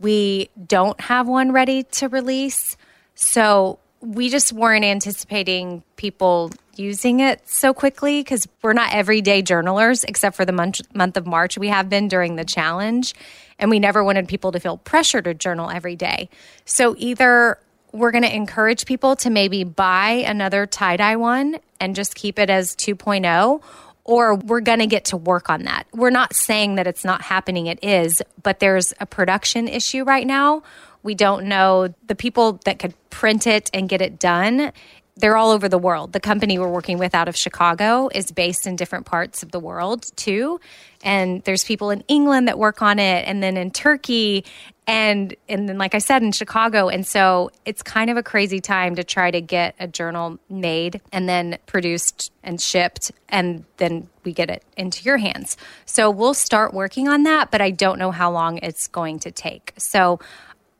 we 0.00 0.48
don't 0.66 1.00
have 1.00 1.28
one 1.28 1.52
ready 1.52 1.84
to 1.84 2.08
release. 2.08 2.76
So 3.14 3.78
we 4.00 4.30
just 4.30 4.52
weren't 4.52 4.84
anticipating 4.84 5.82
people 5.96 6.50
using 6.76 7.20
it 7.20 7.46
so 7.46 7.74
quickly 7.74 8.20
because 8.20 8.48
we're 8.62 8.72
not 8.72 8.94
everyday 8.94 9.42
journalers, 9.42 10.04
except 10.04 10.34
for 10.34 10.46
the 10.46 10.52
month, 10.52 10.80
month 10.94 11.18
of 11.18 11.26
March 11.26 11.58
we 11.58 11.68
have 11.68 11.90
been 11.90 12.08
during 12.08 12.36
the 12.36 12.44
challenge. 12.44 13.14
And 13.58 13.70
we 13.70 13.78
never 13.78 14.02
wanted 14.02 14.26
people 14.26 14.52
to 14.52 14.60
feel 14.60 14.78
pressure 14.78 15.20
to 15.20 15.34
journal 15.34 15.68
every 15.68 15.96
day. 15.96 16.30
So 16.64 16.94
either 16.96 17.58
we're 17.92 18.10
going 18.10 18.24
to 18.24 18.34
encourage 18.34 18.86
people 18.86 19.16
to 19.16 19.28
maybe 19.28 19.64
buy 19.64 20.24
another 20.26 20.64
tie 20.64 20.96
dye 20.96 21.16
one 21.16 21.58
and 21.78 21.94
just 21.94 22.14
keep 22.14 22.38
it 22.38 22.48
as 22.48 22.74
2.0 22.76 23.60
or 24.10 24.34
we're 24.34 24.60
going 24.60 24.80
to 24.80 24.88
get 24.88 25.04
to 25.04 25.16
work 25.16 25.48
on 25.48 25.62
that. 25.62 25.86
We're 25.92 26.10
not 26.10 26.34
saying 26.34 26.74
that 26.74 26.88
it's 26.88 27.04
not 27.04 27.22
happening, 27.22 27.66
it 27.66 27.78
is, 27.80 28.20
but 28.42 28.58
there's 28.58 28.92
a 28.98 29.06
production 29.06 29.68
issue 29.68 30.02
right 30.02 30.26
now. 30.26 30.64
We 31.04 31.14
don't 31.14 31.46
know 31.46 31.94
the 32.08 32.16
people 32.16 32.60
that 32.64 32.80
could 32.80 32.92
print 33.10 33.46
it 33.46 33.70
and 33.72 33.88
get 33.88 34.02
it 34.02 34.18
done. 34.18 34.72
They're 35.14 35.36
all 35.36 35.52
over 35.52 35.68
the 35.68 35.78
world. 35.78 36.12
The 36.12 36.18
company 36.18 36.58
we're 36.58 36.68
working 36.68 36.98
with 36.98 37.14
out 37.14 37.28
of 37.28 37.36
Chicago 37.36 38.10
is 38.12 38.32
based 38.32 38.66
in 38.66 38.74
different 38.74 39.06
parts 39.06 39.44
of 39.44 39.52
the 39.52 39.60
world 39.60 40.04
too. 40.16 40.60
And 41.04 41.44
there's 41.44 41.62
people 41.62 41.90
in 41.90 42.02
England 42.08 42.48
that 42.48 42.58
work 42.58 42.82
on 42.82 42.98
it 42.98 43.28
and 43.28 43.40
then 43.40 43.56
in 43.56 43.70
Turkey 43.70 44.44
and 44.90 45.36
and 45.48 45.68
then 45.68 45.78
like 45.78 45.94
I 45.94 45.98
said 45.98 46.20
in 46.20 46.32
Chicago 46.32 46.88
and 46.88 47.06
so 47.06 47.52
it's 47.64 47.80
kind 47.80 48.10
of 48.10 48.16
a 48.16 48.24
crazy 48.24 48.58
time 48.58 48.96
to 48.96 49.04
try 49.04 49.30
to 49.30 49.40
get 49.40 49.76
a 49.78 49.86
journal 49.86 50.40
made 50.48 51.00
and 51.12 51.28
then 51.28 51.58
produced 51.66 52.32
and 52.42 52.60
shipped 52.60 53.12
and 53.28 53.64
then 53.76 54.08
we 54.24 54.32
get 54.32 54.50
it 54.50 54.64
into 54.76 55.04
your 55.04 55.16
hands. 55.16 55.56
So 55.86 56.10
we'll 56.10 56.34
start 56.34 56.74
working 56.74 57.06
on 57.06 57.22
that, 57.22 57.52
but 57.52 57.60
I 57.60 57.70
don't 57.70 58.00
know 58.00 58.10
how 58.10 58.32
long 58.32 58.58
it's 58.58 58.88
going 58.88 59.20
to 59.20 59.30
take. 59.30 59.74
So 59.78 60.18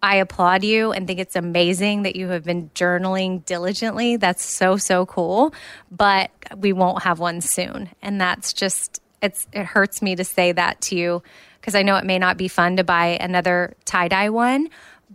I 0.03 0.17
applaud 0.17 0.65
you 0.65 0.91
and 0.91 1.07
think 1.07 1.21
it's 1.21 1.37
amazing 1.37 2.03
that 2.03 2.17
you 2.17 2.29
have 2.29 2.43
been 2.43 2.71
journaling 2.75 3.45
diligently. 3.45 4.17
That's 4.17 4.45
so 4.45 4.77
so 4.77 5.07
cool, 5.07 5.55
but 5.89 6.33
we 6.57 6.73
won't 6.73 7.05
have 7.05 7.21
one 7.21 7.41
soon. 7.41 7.91
And 8.03 8.21
that's 8.21 8.55
just 8.55 9.01
it's 9.23 9.47
it 9.53 9.67
hurts 9.67 10.03
me 10.03 10.17
to 10.17 10.25
say 10.25 10.51
that 10.51 10.81
to 10.81 10.97
you 10.97 11.23
because 11.61 11.75
I 11.75 11.83
know 11.83 11.97
it 11.97 12.05
may 12.05 12.19
not 12.19 12.37
be 12.37 12.49
fun 12.49 12.77
to 12.77 12.85
buy 12.85 13.19
another 13.21 13.75
tie 13.85 14.09
dye 14.09 14.31
one, 14.31 14.69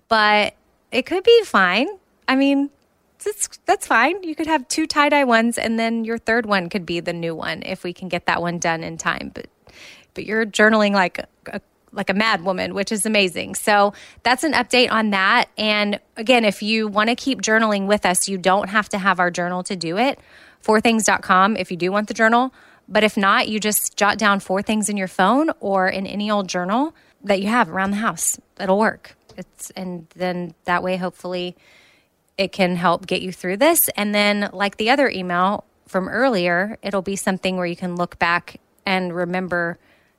but 0.08 0.56
it 0.92 1.06
could 1.06 1.24
be 1.24 1.44
fine. 1.44 1.88
I 2.28 2.36
mean, 2.36 2.70
that's 3.24 3.50
that's 3.66 3.88
fine. 3.88 4.24
You 4.24 4.36
could 4.36 4.48
have 4.48 4.68
two 4.68 4.88
tie 4.88 5.10
dye 5.10 5.24
ones, 5.24 5.58
and 5.58 5.80
then 5.80 6.06
your 6.06 6.18
third 6.18 6.46
one 6.46 6.70
could 6.70 6.86
be 6.86 7.00
the 7.00 7.14
new 7.14 7.36
one 7.36 7.64
if 7.64 7.84
we 7.84 7.94
can 7.94 8.08
get 8.08 8.26
that 8.28 8.42
one 8.42 8.60
done 8.60 8.84
in 8.84 8.98
time. 8.98 9.32
But 9.34 9.48
but 10.14 10.26
you're 10.26 10.46
journaling 10.46 10.94
like 10.94 11.20
a 11.48 11.62
like 11.96 12.10
a 12.10 12.14
mad 12.14 12.44
woman, 12.44 12.74
which 12.74 12.92
is 12.92 13.06
amazing. 13.06 13.56
So 13.56 13.94
that's 14.24 14.44
an 14.44 14.54
update 14.54 14.92
on 14.92 15.12
that. 15.12 15.50
And 15.58 16.00
again, 16.18 16.44
if 16.46 16.62
you 16.62 16.88
want 16.88 17.10
to 17.10 17.16
keep 17.16 17.42
journaling 17.42 17.88
with 17.88 18.06
us, 18.06 18.28
you 18.28 18.38
don't 18.38 18.70
have 18.70 18.90
to 18.90 18.98
have 18.98 19.20
our 19.20 19.32
journal 19.32 19.64
to 19.64 19.76
do 19.76 19.98
it. 19.98 20.20
Fourthings.com 20.64 21.58
if 21.58 21.72
you 21.72 21.78
do 21.78 21.92
want 21.92 22.08
the 22.08 22.14
journal. 22.14 22.54
But 22.88 23.04
if 23.04 23.18
not, 23.18 23.48
you 23.48 23.60
just 23.60 23.98
jot 23.98 24.18
down 24.18 24.40
four 24.40 24.62
things 24.62 24.90
in 24.90 24.98
your 24.98 25.08
phone 25.08 25.50
or 25.60 25.88
in 25.88 26.06
any 26.06 26.30
old 26.30 26.48
journal 26.48 26.94
that 27.24 27.42
you 27.42 27.48
have 27.48 27.70
around 27.70 27.92
the 27.92 27.98
house. 27.98 28.40
It'll 28.60 28.78
work. 28.78 29.16
It's 29.38 29.72
and 29.72 30.08
then 30.16 30.54
that 30.66 30.84
way 30.84 30.98
hopefully 30.98 31.56
it 32.38 32.52
can 32.52 32.76
help 32.76 33.08
get 33.08 33.22
you 33.22 33.32
through 33.32 33.58
this. 33.58 33.90
And 33.96 34.14
then 34.14 34.50
like 34.54 34.78
the 34.78 34.90
other 34.90 35.10
email 35.10 35.64
from 35.88 36.08
earlier, 36.08 36.78
it'll 36.82 37.02
be 37.02 37.16
something 37.16 37.58
where 37.58 37.66
you 37.66 37.76
can 37.76 37.96
look 37.96 38.20
back 38.20 38.60
and 38.86 39.16
remember 39.16 39.78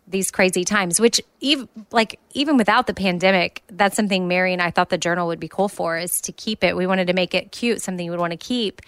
these 0.08 0.30
crazy 0.30 0.64
times 0.64 1.00
which 1.00 1.20
even 1.40 1.68
like 1.90 2.20
even 2.32 2.56
without 2.56 2.86
the 2.86 2.94
pandemic 2.94 3.62
that's 3.68 3.96
something 3.96 4.28
mary 4.28 4.52
and 4.52 4.62
i 4.62 4.70
thought 4.70 4.88
the 4.88 4.98
journal 4.98 5.26
would 5.26 5.40
be 5.40 5.48
cool 5.48 5.68
for 5.68 5.98
is 5.98 6.20
to 6.20 6.30
keep 6.32 6.62
it 6.62 6.76
we 6.76 6.86
wanted 6.86 7.08
to 7.08 7.12
make 7.12 7.34
it 7.34 7.50
cute 7.50 7.82
something 7.82 8.04
you 8.04 8.10
would 8.12 8.20
want 8.20 8.30
to 8.30 8.36
keep 8.36 8.80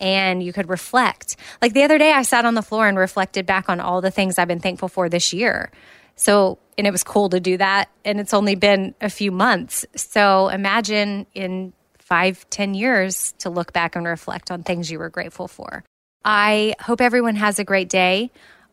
and 0.00 0.42
you 0.42 0.52
could 0.52 0.68
reflect. 0.68 1.36
Like 1.62 1.72
the 1.72 1.82
other 1.82 1.98
day, 1.98 2.12
I 2.12 2.22
sat 2.22 2.44
on 2.44 2.54
the 2.54 2.62
floor 2.62 2.86
and 2.88 2.98
reflected 2.98 3.46
back 3.46 3.68
on 3.68 3.80
all 3.80 4.00
the 4.00 4.10
things 4.10 4.38
I've 4.38 4.48
been 4.48 4.60
thankful 4.60 4.88
for 4.88 5.08
this 5.08 5.32
year. 5.32 5.70
So, 6.16 6.58
and 6.78 6.86
it 6.86 6.90
was 6.90 7.04
cool 7.04 7.28
to 7.30 7.40
do 7.40 7.56
that. 7.56 7.88
And 8.04 8.20
it's 8.20 8.34
only 8.34 8.54
been 8.54 8.94
a 9.00 9.10
few 9.10 9.30
months. 9.30 9.84
So 9.94 10.48
imagine 10.48 11.26
in 11.34 11.72
five, 11.98 12.48
ten 12.50 12.74
years 12.74 13.34
to 13.38 13.50
look 13.50 13.72
back 13.72 13.96
and 13.96 14.06
reflect 14.06 14.50
on 14.50 14.62
things 14.62 14.90
you 14.90 14.98
were 14.98 15.10
grateful 15.10 15.48
for. 15.48 15.84
I 16.24 16.74
hope 16.80 17.00
everyone 17.00 17.36
has 17.36 17.58
a 17.58 17.64
great 17.64 17.88
day. 17.88 18.30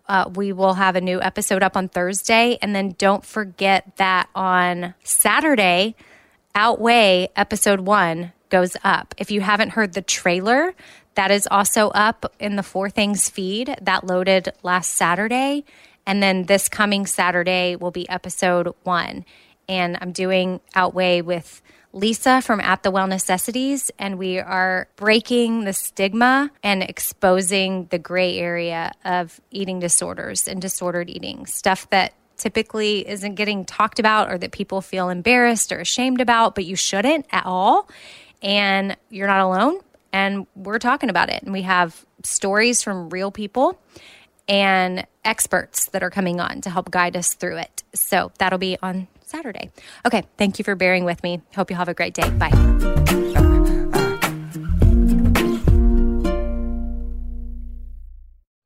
Uh, 0.08 0.30
we 0.36 0.52
will 0.52 0.74
have 0.74 0.96
a 0.96 1.02
new 1.02 1.22
episode 1.22 1.64
up 1.64 1.78
on 1.78 1.88
Thursday. 1.88 2.58
And 2.62 2.76
then 2.76 2.96
don't 2.98 3.26
forget 3.26 3.96
that 3.98 4.30
on 4.36 4.94
Saturday, 5.04 5.96
Outweigh 6.56 7.30
episode 7.36 7.80
one 7.80 8.32
goes 8.50 8.78
up. 8.84 9.16
If 9.18 9.32
you 9.32 9.42
haven't 9.42 9.70
heard 9.70 9.94
the 9.94 10.04
trailer, 10.04 10.76
that 11.16 11.32
is 11.32 11.48
also 11.50 11.90
up 11.90 12.34
in 12.40 12.56
the 12.56 12.64
Four 12.64 12.90
Things 12.90 13.30
feed 13.30 13.76
that 13.82 14.06
loaded 14.06 14.54
last 14.64 14.92
Saturday. 14.92 15.66
And 16.06 16.22
then 16.22 16.46
this 16.46 16.70
coming 16.70 17.06
Saturday 17.06 17.76
will 17.76 17.92
be 17.92 18.08
episode 18.10 18.74
one. 18.84 19.26
And 19.70 19.98
I'm 20.02 20.12
doing 20.12 20.60
Outweigh 20.76 21.22
with 21.22 21.62
Lisa 21.94 22.42
from 22.42 22.60
At 22.60 22.82
the 22.82 22.90
Well 22.90 23.06
Necessities, 23.06 23.92
and 24.00 24.18
we 24.18 24.40
are 24.40 24.88
breaking 24.96 25.64
the 25.64 25.74
stigma 25.74 26.50
and 26.64 26.82
exposing 26.82 27.86
the 27.92 28.00
gray 28.00 28.40
area 28.40 28.94
of 29.06 29.40
eating 29.52 29.80
disorders 29.80 30.48
and 30.48 30.60
disordered 30.60 31.08
eating, 31.08 31.46
stuff 31.46 31.88
that 31.92 32.14
typically 32.36 33.08
isn't 33.08 33.36
getting 33.36 33.64
talked 33.64 34.00
about 34.00 34.32
or 34.32 34.40
that 34.40 34.52
people 34.52 34.82
feel 34.82 35.10
embarrassed 35.10 35.72
or 35.72 35.80
ashamed 35.80 36.20
about, 36.20 36.56
but 36.56 36.66
you 36.66 36.76
shouldn't 36.76 37.28
at 37.32 37.46
all. 37.46 37.88
And 38.42 38.98
you're 39.10 39.28
not 39.28 39.42
alone. 39.42 39.80
And 40.14 40.46
we're 40.56 40.80
talking 40.80 41.10
about 41.10 41.30
it. 41.30 41.42
And 41.42 41.52
we 41.52 41.64
have 41.64 42.06
stories 42.24 42.84
from 42.84 43.10
real 43.10 43.32
people 43.32 43.80
and 44.48 45.06
experts 45.26 45.88
that 45.88 46.04
are 46.04 46.12
coming 46.12 46.40
on 46.40 46.62
to 46.62 46.70
help 46.70 46.92
guide 46.92 47.18
us 47.18 47.34
through 47.34 47.58
it. 47.58 47.84
So 47.96 48.32
that'll 48.38 48.60
be 48.60 48.78
on 48.82 49.08
Saturday. 49.26 49.72
Okay, 50.06 50.24
thank 50.38 50.60
you 50.60 50.64
for 50.64 50.76
bearing 50.76 51.04
with 51.04 51.24
me. 51.24 51.42
Hope 51.56 51.72
you 51.72 51.76
have 51.76 51.90
a 51.90 51.94
great 51.94 52.14
day. 52.14 52.30
Bye. 52.30 52.52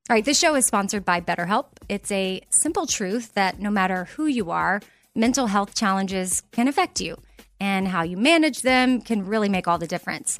All 0.09 0.15
right, 0.15 0.23
this 0.23 0.39
show 0.39 0.55
is 0.55 0.65
sponsored 0.65 1.03
by 1.03 1.19
BetterHelp. 1.19 1.65
It's 1.89 2.11
a 2.11 2.41
simple 2.49 2.87
truth 2.87 3.33
that 3.33 3.59
no 3.59 3.69
matter 3.69 4.05
who 4.15 4.25
you 4.25 4.51
are, 4.51 4.81
mental 5.13 5.47
health 5.47 5.75
challenges 5.75 6.43
can 6.51 6.67
affect 6.67 7.01
you, 7.01 7.17
and 7.59 7.89
how 7.89 8.03
you 8.03 8.15
manage 8.15 8.61
them 8.61 9.01
can 9.01 9.25
really 9.25 9.49
make 9.49 9.67
all 9.67 9.77
the 9.77 9.87
difference. 9.87 10.39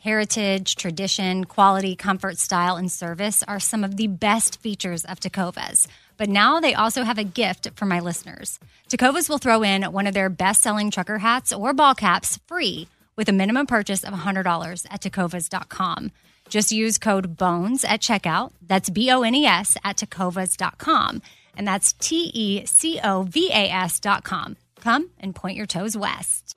Heritage, 0.00 0.76
tradition, 0.76 1.44
quality, 1.44 1.94
comfort, 1.94 2.38
style, 2.38 2.76
and 2.76 2.90
service 2.90 3.42
are 3.46 3.60
some 3.60 3.84
of 3.84 3.98
the 3.98 4.06
best 4.06 4.58
features 4.62 5.04
of 5.04 5.20
Tecovas. 5.20 5.86
But 6.16 6.30
now 6.30 6.58
they 6.58 6.72
also 6.72 7.02
have 7.02 7.18
a 7.18 7.24
gift 7.24 7.68
for 7.76 7.84
my 7.84 8.00
listeners. 8.00 8.58
Tecovas 8.88 9.28
will 9.28 9.36
throw 9.36 9.62
in 9.62 9.82
one 9.92 10.06
of 10.06 10.14
their 10.14 10.30
best 10.30 10.62
selling 10.62 10.90
trucker 10.90 11.18
hats 11.18 11.52
or 11.52 11.74
ball 11.74 11.94
caps 11.94 12.38
free 12.46 12.88
with 13.14 13.28
a 13.28 13.32
minimum 13.32 13.66
purchase 13.66 14.02
of 14.02 14.14
$100 14.14 14.86
at 14.90 15.02
tecovas.com. 15.02 16.12
Just 16.48 16.72
use 16.72 16.96
code 16.96 17.36
BONES 17.36 17.84
at 17.84 18.00
checkout. 18.00 18.52
That's 18.66 18.88
B 18.88 19.10
O 19.10 19.20
N 19.20 19.34
E 19.34 19.44
S 19.44 19.76
at 19.84 19.98
tecovas.com. 19.98 21.20
And 21.58 21.68
that's 21.68 21.92
T 21.92 22.30
E 22.32 22.64
C 22.64 22.98
O 23.04 23.24
V 23.24 23.50
A 23.52 23.68
S.com. 23.68 24.56
Come 24.80 25.10
and 25.20 25.34
point 25.34 25.58
your 25.58 25.66
toes 25.66 25.94
west. 25.94 26.56